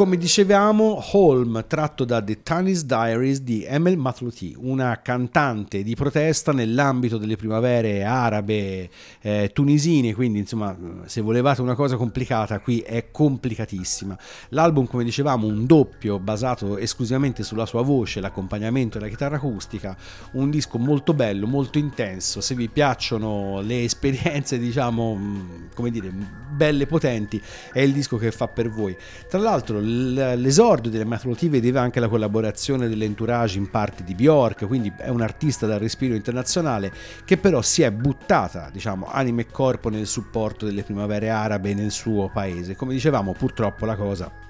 [0.07, 6.53] Come dicevamo, Holm, tratto da The Tunis Diaries di Emel Matlouti, una cantante di protesta
[6.53, 8.89] nell'ambito delle primavere arabe
[9.21, 10.77] eh, tunisine, quindi insomma,
[11.07, 14.17] se volevate una cosa complicata, qui è complicatissima.
[14.51, 19.97] L'album, come dicevamo, un doppio basato esclusivamente sulla sua voce, l'accompagnamento e la chitarra acustica,
[20.35, 26.13] un disco molto bello, molto intenso, se vi piacciono le esperienze, diciamo, mh, come dire,
[26.55, 27.43] belle potenti,
[27.73, 28.97] è il disco che fa per voi.
[29.29, 34.93] Tra l'altro l'esordio delle Matlouti vedeva anche la collaborazione dell'entourage in parte di Bjork, quindi
[34.97, 36.93] è un artista dal respiro internazionale
[37.25, 41.91] che però si è buttata, diciamo, anima e corpo nel supporto delle primavere arabe nel
[41.91, 42.77] suo paese.
[42.77, 44.46] Come dicevamo, purtroppo la cosa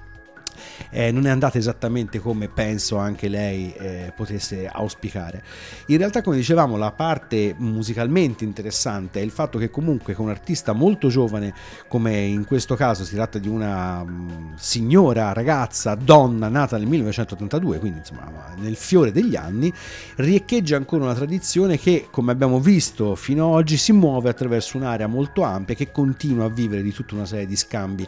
[0.89, 5.43] eh, non è andata esattamente come penso anche lei eh, potesse auspicare.
[5.87, 10.31] In realtà, come dicevamo, la parte musicalmente interessante è il fatto che comunque con un
[10.31, 11.53] artista molto giovane,
[11.87, 17.79] come in questo caso si tratta di una mh, signora, ragazza, donna nata nel 1982,
[17.79, 19.73] quindi insomma nel fiore degli anni,
[20.15, 25.07] riecheggia ancora una tradizione che, come abbiamo visto fino ad oggi, si muove attraverso un'area
[25.07, 28.07] molto ampia che continua a vivere di tutta una serie di scambi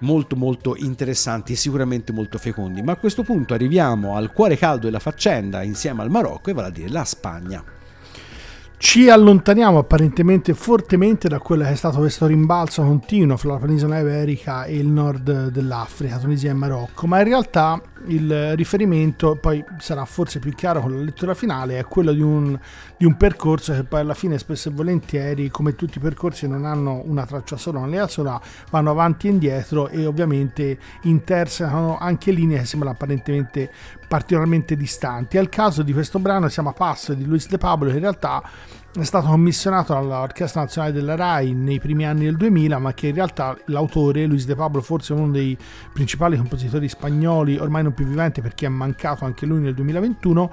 [0.00, 2.82] molto molto interessanti e sicuramente molto fecondi.
[2.82, 6.68] Ma a questo punto arriviamo al cuore caldo della faccenda insieme al Marocco e vale
[6.68, 7.77] a dire la Spagna.
[8.80, 13.98] Ci allontaniamo apparentemente fortemente da quello che è stato questo rimbalzo continuo fra la penisola
[13.98, 20.04] iberica e il nord dell'Africa, Tunisia e Marocco, ma in realtà il riferimento poi sarà
[20.04, 22.56] forse più chiaro con la lettura finale, è quello di un,
[22.96, 26.64] di un percorso che poi alla fine spesso e volentieri, come tutti i percorsi, non
[26.64, 32.30] hanno una traccia sola, una linea sola, vanno avanti e indietro e ovviamente intersecano anche
[32.30, 33.72] linee che sembrano apparentemente
[34.08, 35.36] particolarmente distanti.
[35.36, 38.42] Il caso di questo brano, siamo a passo di Luis De Pablo, che in realtà
[38.92, 43.14] è stato commissionato all'Orchestra Nazionale della RAI nei primi anni del 2000, ma che in
[43.14, 45.56] realtà l'autore, Luis De Pablo, forse uno dei
[45.92, 50.50] principali compositori spagnoli, ormai non più vivente perché è mancato anche lui nel 2021,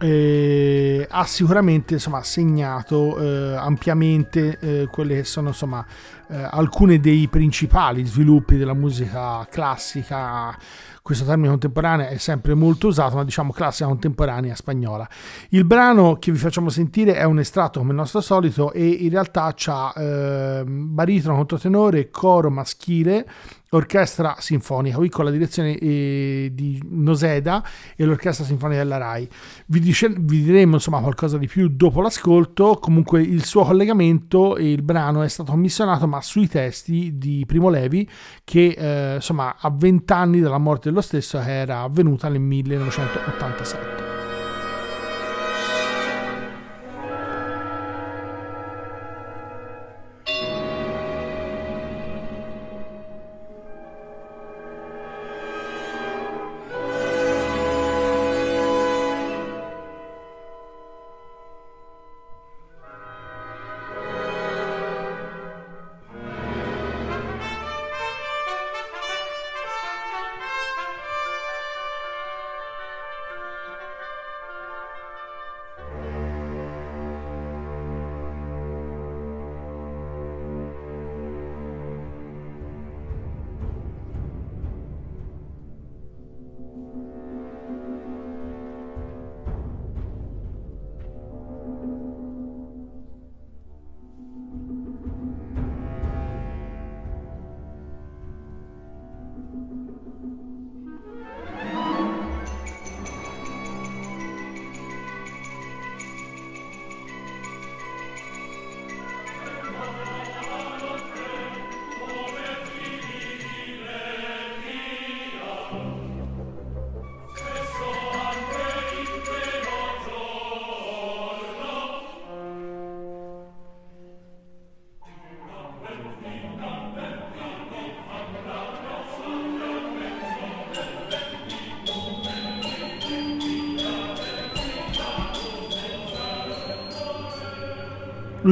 [0.00, 5.86] eh, ha sicuramente insomma, segnato eh, ampiamente eh, quelle che sono insomma,
[6.32, 10.56] eh, alcune dei principali sviluppi della musica classica
[11.02, 15.08] questo termine contemporanea è sempre molto usato, ma diciamo classica contemporanea spagnola.
[15.48, 19.10] Il brano che vi facciamo sentire è un estratto come il nostro solito e in
[19.10, 23.26] realtà ha eh, baritono, controtenore, coro maschile,
[23.70, 27.64] orchestra sinfonica, qui con la direzione eh, di Noseda
[27.96, 29.28] e l'orchestra sinfonica della RAI.
[29.66, 34.70] Vi, dice, vi, diremo insomma qualcosa di più dopo l'ascolto, comunque il suo collegamento e
[34.70, 38.08] il brano è stato commissionato ma sui testi di Primo Levi
[38.44, 44.11] che eh, insomma a vent'anni dalla morte dello stesso era avvenuta nel 1987.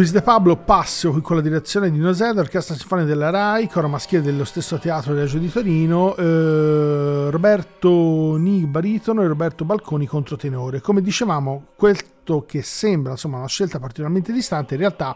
[0.01, 3.87] Luis De Pablo Passio qui con la direzione di Noseda, Orchestra Sinfonica della RAI, coro
[3.87, 10.81] maschile dello stesso teatro Reggio di Torino, eh, Roberto Ni baritono e Roberto Balconi controtenore.
[10.81, 15.15] Come dicevamo, questo che sembra insomma una scelta particolarmente distante, in realtà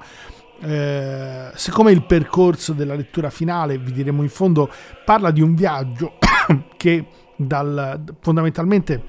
[0.61, 4.71] eh, siccome il percorso della lettura finale, vi diremo in fondo,
[5.03, 6.19] parla di un viaggio
[6.77, 7.07] che
[7.37, 9.03] dal, fondamentalmente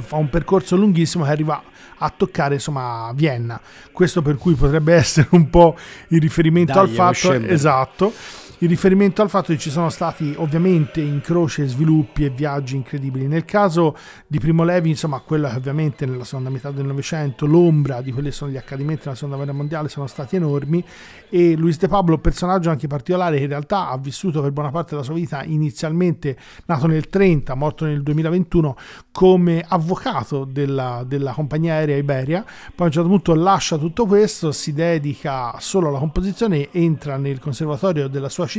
[0.00, 1.62] fa un percorso lunghissimo che arriva a
[2.10, 3.60] toccare insomma Vienna.
[3.92, 5.76] Questo per cui potrebbe essere un po'
[6.08, 8.12] il riferimento Dai, al fatto esatto
[8.58, 13.26] in riferimento al fatto che ci sono stati ovviamente incroci, sviluppi e viaggi incredibili.
[13.26, 13.96] Nel caso
[14.26, 18.28] di Primo Levi, insomma, quello che ovviamente nella seconda metà del Novecento, l'ombra di quelli
[18.28, 20.84] che sono gli accadimenti della seconda guerra mondiale sono stati enormi
[21.28, 24.90] e Luis De Pablo, personaggio anche particolare che in realtà ha vissuto per buona parte
[24.90, 26.36] della sua vita inizialmente
[26.66, 28.76] nato nel 30, morto nel 2021
[29.10, 34.52] come avvocato della, della compagnia aerea Iberia, poi a un certo punto lascia tutto questo,
[34.52, 38.52] si dedica solo alla composizione, entra nel conservatorio della sua città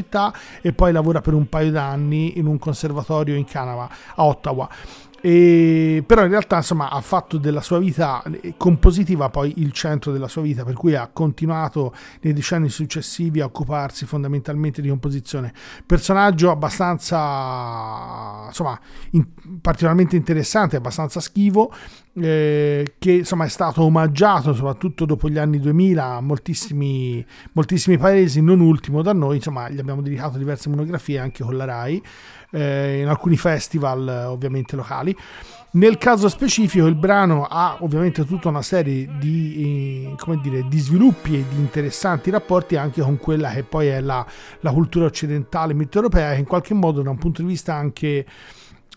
[0.61, 4.69] e poi lavora per un paio d'anni in un conservatorio in Canada, a Ottawa.
[5.21, 10.11] E, però in realtà insomma ha fatto della sua vita eh, compositiva poi il centro
[10.11, 15.51] della sua vita per cui ha continuato nei decenni successivi a occuparsi fondamentalmente di composizione
[15.83, 18.79] personaggio abbastanza insomma
[19.13, 19.25] in-
[19.59, 21.73] particolarmente interessante abbastanza schivo
[22.17, 28.41] eh, che insomma è stato omaggiato soprattutto dopo gli anni 2000 a moltissimi, moltissimi paesi
[28.41, 32.01] non ultimo da noi insomma gli abbiamo dedicato diverse monografie anche con la RAI
[32.51, 35.15] eh, in alcuni festival ovviamente locali.
[35.71, 41.35] Nel caso specifico il brano ha ovviamente tutta una serie di, eh, dire, di sviluppi
[41.35, 44.25] e di interessanti rapporti anche con quella che poi è la,
[44.61, 48.25] la cultura occidentale mitteleuropea che in qualche modo da un punto di vista anche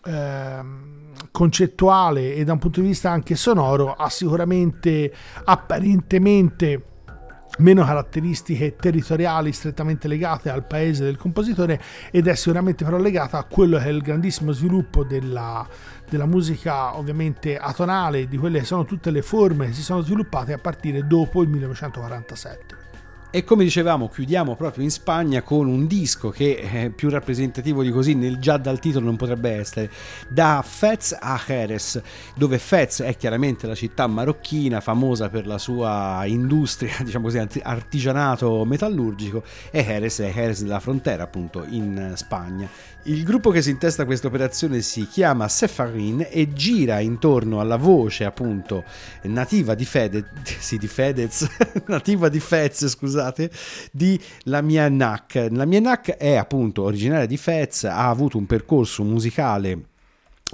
[0.05, 0.98] ehm,
[1.31, 5.11] concettuale e da un punto di vista anche sonoro ha sicuramente
[5.43, 6.83] apparentemente
[7.59, 13.43] meno caratteristiche territoriali strettamente legate al paese del compositore ed è sicuramente però legata a
[13.43, 15.67] quello che è il grandissimo sviluppo della,
[16.09, 20.53] della musica ovviamente atonale, di quelle che sono tutte le forme che si sono sviluppate
[20.53, 22.78] a partire dopo il 1947.
[23.31, 27.91] E come dicevamo, chiudiamo proprio in Spagna con un disco che è più rappresentativo di
[27.91, 29.91] così, nel, già dal titolo non potrebbe essere,
[30.27, 32.01] da Fez a Jerez,
[32.33, 38.65] dove Fez è chiaramente la città marocchina, famosa per la sua industria, diciamo così, artigianato
[38.65, 42.67] metallurgico, e Jerez è Jerez della frontera, appunto, in Spagna.
[43.03, 48.25] Il gruppo che si intesta questa operazione si chiama Sefarin e gira intorno alla voce,
[48.25, 48.83] appunto,
[49.21, 50.25] nativa di Fedez,
[50.57, 51.47] sì, di Fedez,
[51.85, 53.51] nativa di Fez, scusate scusate,
[53.91, 55.47] di Lamia Nak.
[55.51, 59.87] Lamia Nak è appunto originaria di Fez, ha avuto un percorso musicale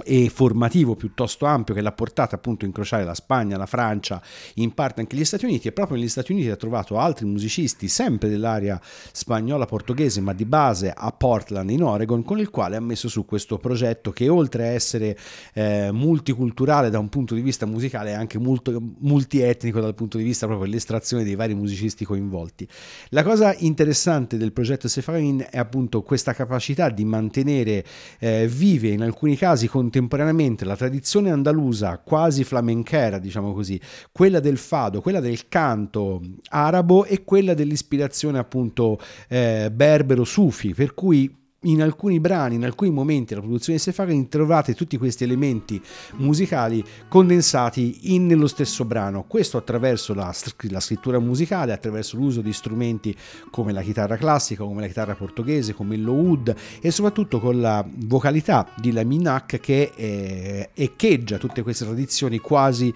[0.04, 4.20] e formativo piuttosto ampio che l'ha portata appunto a incrociare la Spagna, la Francia,
[4.54, 7.88] in parte anche gli Stati Uniti e proprio negli Stati Uniti ha trovato altri musicisti
[7.88, 8.80] sempre dell'area
[9.12, 13.24] spagnola portoghese ma di base a Portland in Oregon con il quale ha messo su
[13.24, 15.16] questo progetto che oltre a essere
[15.54, 20.24] eh, multiculturale da un punto di vista musicale è anche molto multietnico dal punto di
[20.24, 22.68] vista proprio dell'estrazione dei vari musicisti coinvolti.
[23.10, 27.84] La cosa interessante del progetto Sefarin è appunto questa capacità di mantenere
[28.18, 33.80] eh, vive in alcuni casi con contemporaneamente la tradizione andalusa quasi flamenchera, diciamo così,
[34.10, 40.94] quella del fado, quella del canto arabo e quella dell'ispirazione appunto eh, berbero sufi, per
[40.94, 41.32] cui
[41.66, 45.80] in alcuni brani, in alcuni momenti della produzione di Sefarin trovate tutti questi elementi
[46.16, 49.24] musicali condensati in, nello stesso brano.
[49.26, 50.32] Questo attraverso la,
[50.70, 53.14] la, scrittura musicale, attraverso l'uso di strumenti
[53.50, 57.84] come la chitarra classica, come la chitarra portoghese, come il loud e soprattutto con la
[58.06, 62.92] vocalità di Laminak che eh, echeggia tutte queste tradizioni quasi,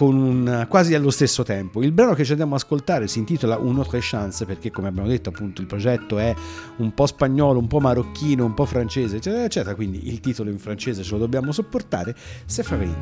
[0.00, 1.82] un, quasi, allo stesso tempo.
[1.82, 5.30] Il brano che ci andiamo ad ascoltare si intitola Un chance perché come abbiamo detto
[5.30, 6.34] appunto il progetto è
[6.76, 9.74] un po' spagnolo, un po' marocchino, un po' francese, eccetera, eccetera.
[9.74, 12.14] Quindi il titolo in francese ce lo dobbiamo sopportare.
[12.46, 12.96] C'est Farid.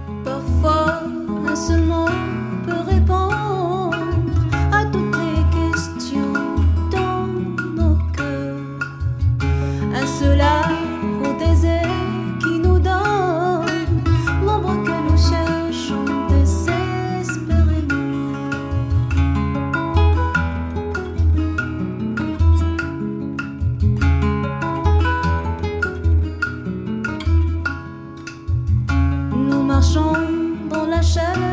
[31.17, 31.46] shadow.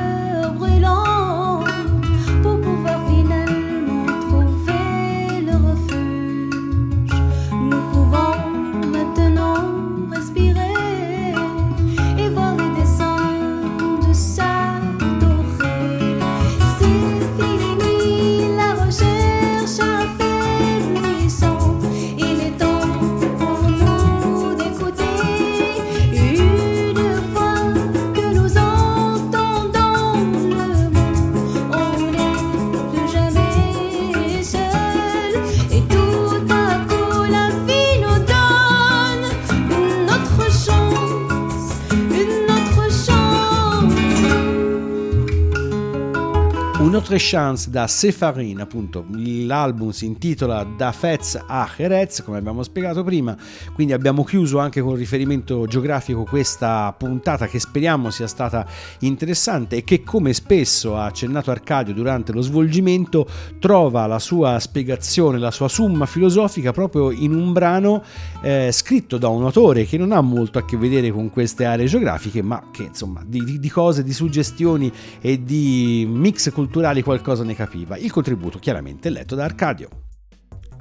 [47.14, 49.06] Notre Chance da Sefarin, appunto
[49.46, 53.36] l'album si intitola Da Fez a Jerez, come abbiamo spiegato prima,
[53.74, 58.66] quindi abbiamo chiuso anche con riferimento geografico questa puntata che speriamo sia stata
[59.00, 63.28] interessante e che come spesso ha accennato Arcadio durante lo svolgimento
[63.60, 68.04] trova la sua spiegazione, la sua summa filosofica proprio in un brano
[68.42, 71.86] eh, scritto da un autore che non ha molto a che vedere con queste aree
[71.86, 77.56] geografiche ma che insomma di, di, cose, di suggestioni e di mix culturali qualcosa ne
[77.56, 77.98] capiva.
[77.98, 79.90] Il contributo chiaramente letto da Arcadio.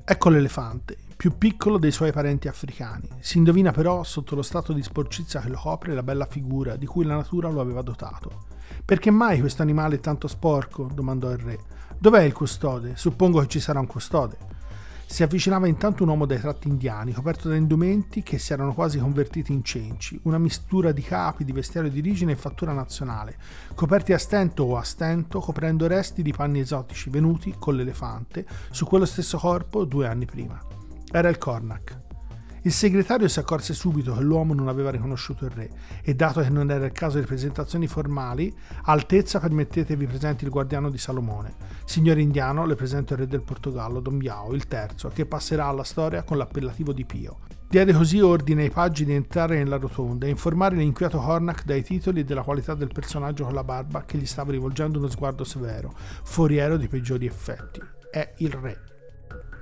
[0.04, 3.08] Ecco l'elefante, più piccolo dei suoi parenti africani.
[3.20, 6.86] Si indovina però, sotto lo stato di sporcizia che lo copre, la bella figura di
[6.86, 8.46] cui la natura lo aveva dotato.
[8.84, 10.90] Perché mai questo animale è tanto sporco?
[10.92, 11.58] domandò il re.
[11.96, 12.96] Dov'è il custode?
[12.96, 14.36] Suppongo che ci sarà un custode.
[15.12, 18.98] Si avvicinava intanto un uomo dai tratti indiani, coperto da indumenti che si erano quasi
[18.98, 23.36] convertiti in cenci, una mistura di capi, di vestiario di origine e fattura nazionale,
[23.74, 28.86] coperti a stento o a stento, coprendo resti di panni esotici venuti con l'elefante su
[28.86, 30.58] quello stesso corpo due anni prima.
[31.10, 32.01] Era il Cornac.
[32.64, 36.48] Il segretario si accorse subito che l'uomo non aveva riconosciuto il re e dato che
[36.48, 38.54] non era il caso di presentazioni formali,
[38.84, 41.56] altezza permettetevi presenti il guardiano di Salomone.
[41.84, 45.82] Signore indiano, le presento il re del Portogallo, Don Biao, il terzo, che passerà alla
[45.82, 47.40] storia con l'appellativo di Pio.
[47.68, 52.20] Diede così ordine ai paggi di entrare nella rotonda e informare l'inquieto Hornack dai titoli
[52.20, 55.92] e della qualità del personaggio con la barba che gli stava rivolgendo uno sguardo severo,
[56.22, 57.80] foriero di peggiori effetti.
[58.08, 58.91] È il re.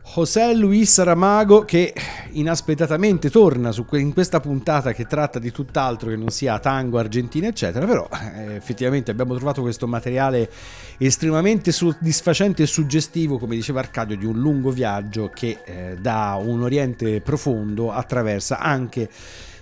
[0.02, 1.94] José Luis Saramago che
[2.32, 7.46] inaspettatamente torna que- in questa puntata che tratta di tutt'altro che non sia tango, Argentina
[7.46, 10.50] eccetera, però eh, effettivamente abbiamo trovato questo materiale
[10.98, 16.62] estremamente soddisfacente e suggestivo, come diceva Arcadio, di un lungo viaggio che eh, da un
[16.62, 19.08] Oriente profondo attraversa anche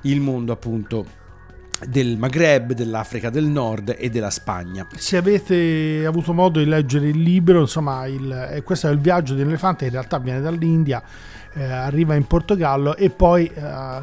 [0.02, 1.17] il mondo appunto
[1.86, 4.86] del Maghreb, dell'Africa del Nord e della Spagna.
[4.96, 9.34] Se avete avuto modo di leggere il libro, insomma, il, eh, questo è il viaggio
[9.34, 11.02] dell'elefante, in realtà viene dall'India,
[11.58, 13.60] eh, arriva in Portogallo e poi eh,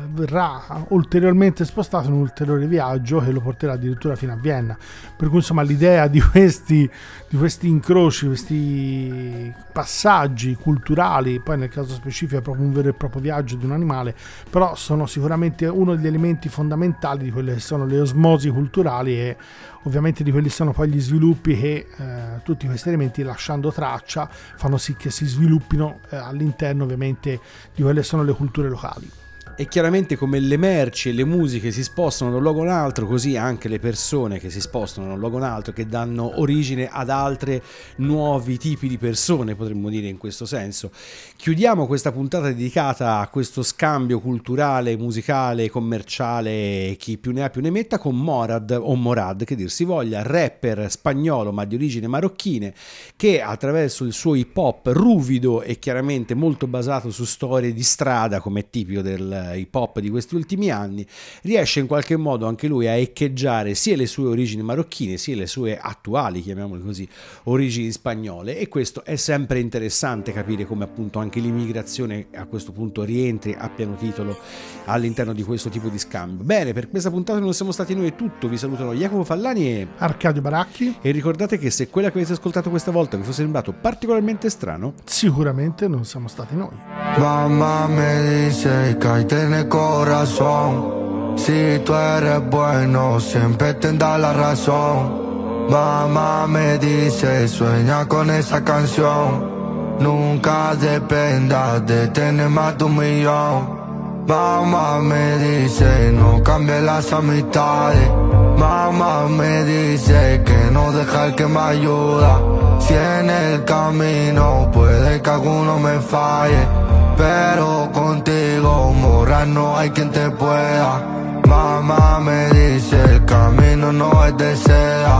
[0.10, 4.78] verrà ulteriormente spostato in un ulteriore viaggio che lo porterà addirittura fino a Vienna.
[5.16, 6.90] Per cui insomma l'idea di questi,
[7.30, 12.94] di questi incroci, questi passaggi culturali, poi nel caso specifico è proprio un vero e
[12.94, 14.14] proprio viaggio di un animale,
[14.50, 19.38] però sono sicuramente uno degli elementi fondamentali di quelle che sono le osmosi culturali e
[19.86, 24.78] ovviamente di quelli sono poi gli sviluppi che eh, tutti questi elementi lasciando traccia fanno
[24.78, 27.40] sì che si sviluppino eh, all'interno ovviamente
[27.74, 29.10] di quelle sono le culture locali.
[29.58, 32.70] E chiaramente come le merci e le musiche si spostano da un luogo a un
[32.72, 35.86] altro, così anche le persone che si spostano da un luogo a un altro, che
[35.86, 37.64] danno origine ad altre
[37.98, 40.92] nuovi tipi di persone, potremmo dire in questo senso.
[41.38, 47.62] Chiudiamo questa puntata dedicata a questo scambio culturale, musicale, commerciale, chi più ne ha più
[47.62, 52.08] ne metta, con Morad o Morad, che dir si voglia, rapper spagnolo ma di origine
[52.08, 52.74] marocchine,
[53.16, 58.42] che attraverso il suo hip hop ruvido e chiaramente molto basato su storie di strada,
[58.42, 61.06] come è tipico del hip hop di questi ultimi anni,
[61.44, 65.48] riesce in qualche modo anche lui a echeggiare sia le sue origini marocchine sia le
[65.48, 67.08] sue attuali, chiamiamole così,
[67.44, 73.04] origini spagnole e questo è sempre interessante capire come appunto anche l'immigrazione a questo punto
[73.04, 74.38] rientri a pieno titolo
[74.86, 76.44] all'interno di questo tipo di scambio.
[76.44, 79.88] Bene, per questa puntata non siamo stati noi è tutto, vi salutano Jacopo Fallani e
[79.98, 83.74] Arcadio Baracchi e ricordate che se quella che avete ascoltato questa volta vi fosse sembrato
[83.74, 87.05] particolarmente strano, sicuramente non siamo stati noi.
[87.18, 91.36] Mamá me dice que ahí tiene corazón.
[91.38, 95.70] Si tú eres bueno, siempre tendrás la razón.
[95.70, 99.98] Mamá me dice, sueña con esa canción.
[100.00, 104.26] Nunca dependas de tener más de un millón.
[104.28, 108.10] Mamá me dice, no cambie las amistades.
[108.58, 112.42] Mamá me dice que no deja el que me ayuda.
[112.80, 116.85] Si en el camino puede que alguno me falle.
[117.18, 121.02] Pero contigo, morra, no hay quien te pueda.
[121.48, 125.18] Mamá me dice, el camino no es de seda.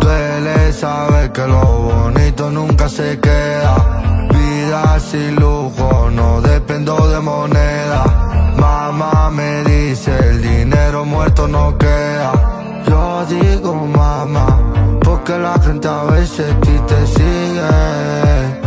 [0.00, 3.74] Duele saber que lo bonito nunca se queda.
[4.30, 8.04] Vida sin lujo, no dependo de moneda.
[8.56, 12.32] Mamá me dice, el dinero muerto no queda.
[12.86, 14.46] Yo digo mamá,
[15.02, 18.63] porque la gente a veces ti te sigue.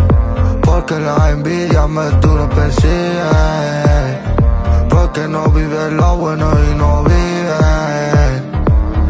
[0.90, 3.22] Porque la envidia me tú no persigue.
[4.90, 8.42] Porque no vive lo bueno y no vive.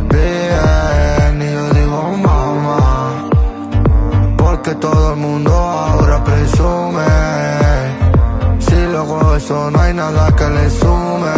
[0.09, 3.29] Bien, y yo digo mamá.
[4.37, 7.05] Porque todo el mundo ahora presume.
[8.57, 11.35] Si luego eso no hay nada que le sume.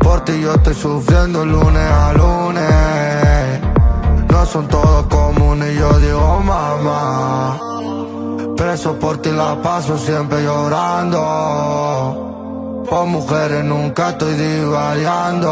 [0.00, 3.60] Por ti yo estoy sufriendo lunes a lunes.
[4.28, 7.71] No son todos como uno y yo digo mamá.
[8.62, 11.18] Preso por ti la paso siempre llorando.
[12.88, 15.50] Por mujeres nunca estoy divariando.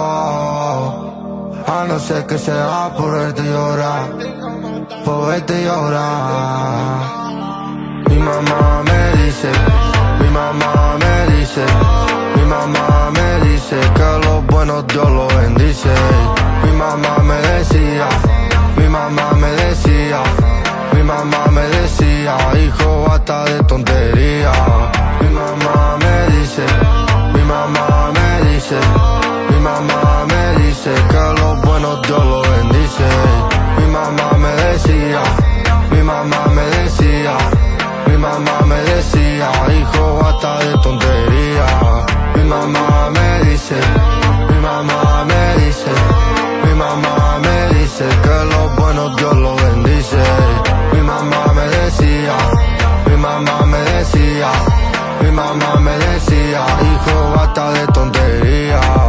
[1.66, 4.10] A no ser que sea por verte llorar.
[5.04, 7.00] Por verte llorar.
[8.08, 9.50] Mi mamá me dice,
[10.20, 11.64] mi mamá me dice,
[12.36, 15.92] mi mamá me dice que los buenos Dios los bendice.
[16.62, 18.08] Mi mamá me decía,
[18.76, 20.22] mi mamá me decía,
[21.10, 24.52] mi mamá me decía, hijo, basta de tontería.
[25.20, 26.64] Mi mamá me dice,
[27.34, 28.78] mi mamá me dice,
[29.50, 33.08] mi mamá me dice que los buenos Dios los bendice.
[33.78, 35.22] Mi mamá me decía,
[35.90, 37.36] mi mamá me decía,
[38.06, 39.50] mi mamá me decía,
[39.80, 41.66] hijo, basta de tontería.
[42.36, 43.80] Mi mamá me dice,
[44.48, 45.90] mi mamá me dice,
[46.66, 49.59] mi mamá me dice que los buenos Dios los
[51.10, 52.36] mi mamá me decía,
[53.06, 54.50] mi mamá me decía,
[55.20, 58.99] mi mamá me decía, hijo basta de tonterías.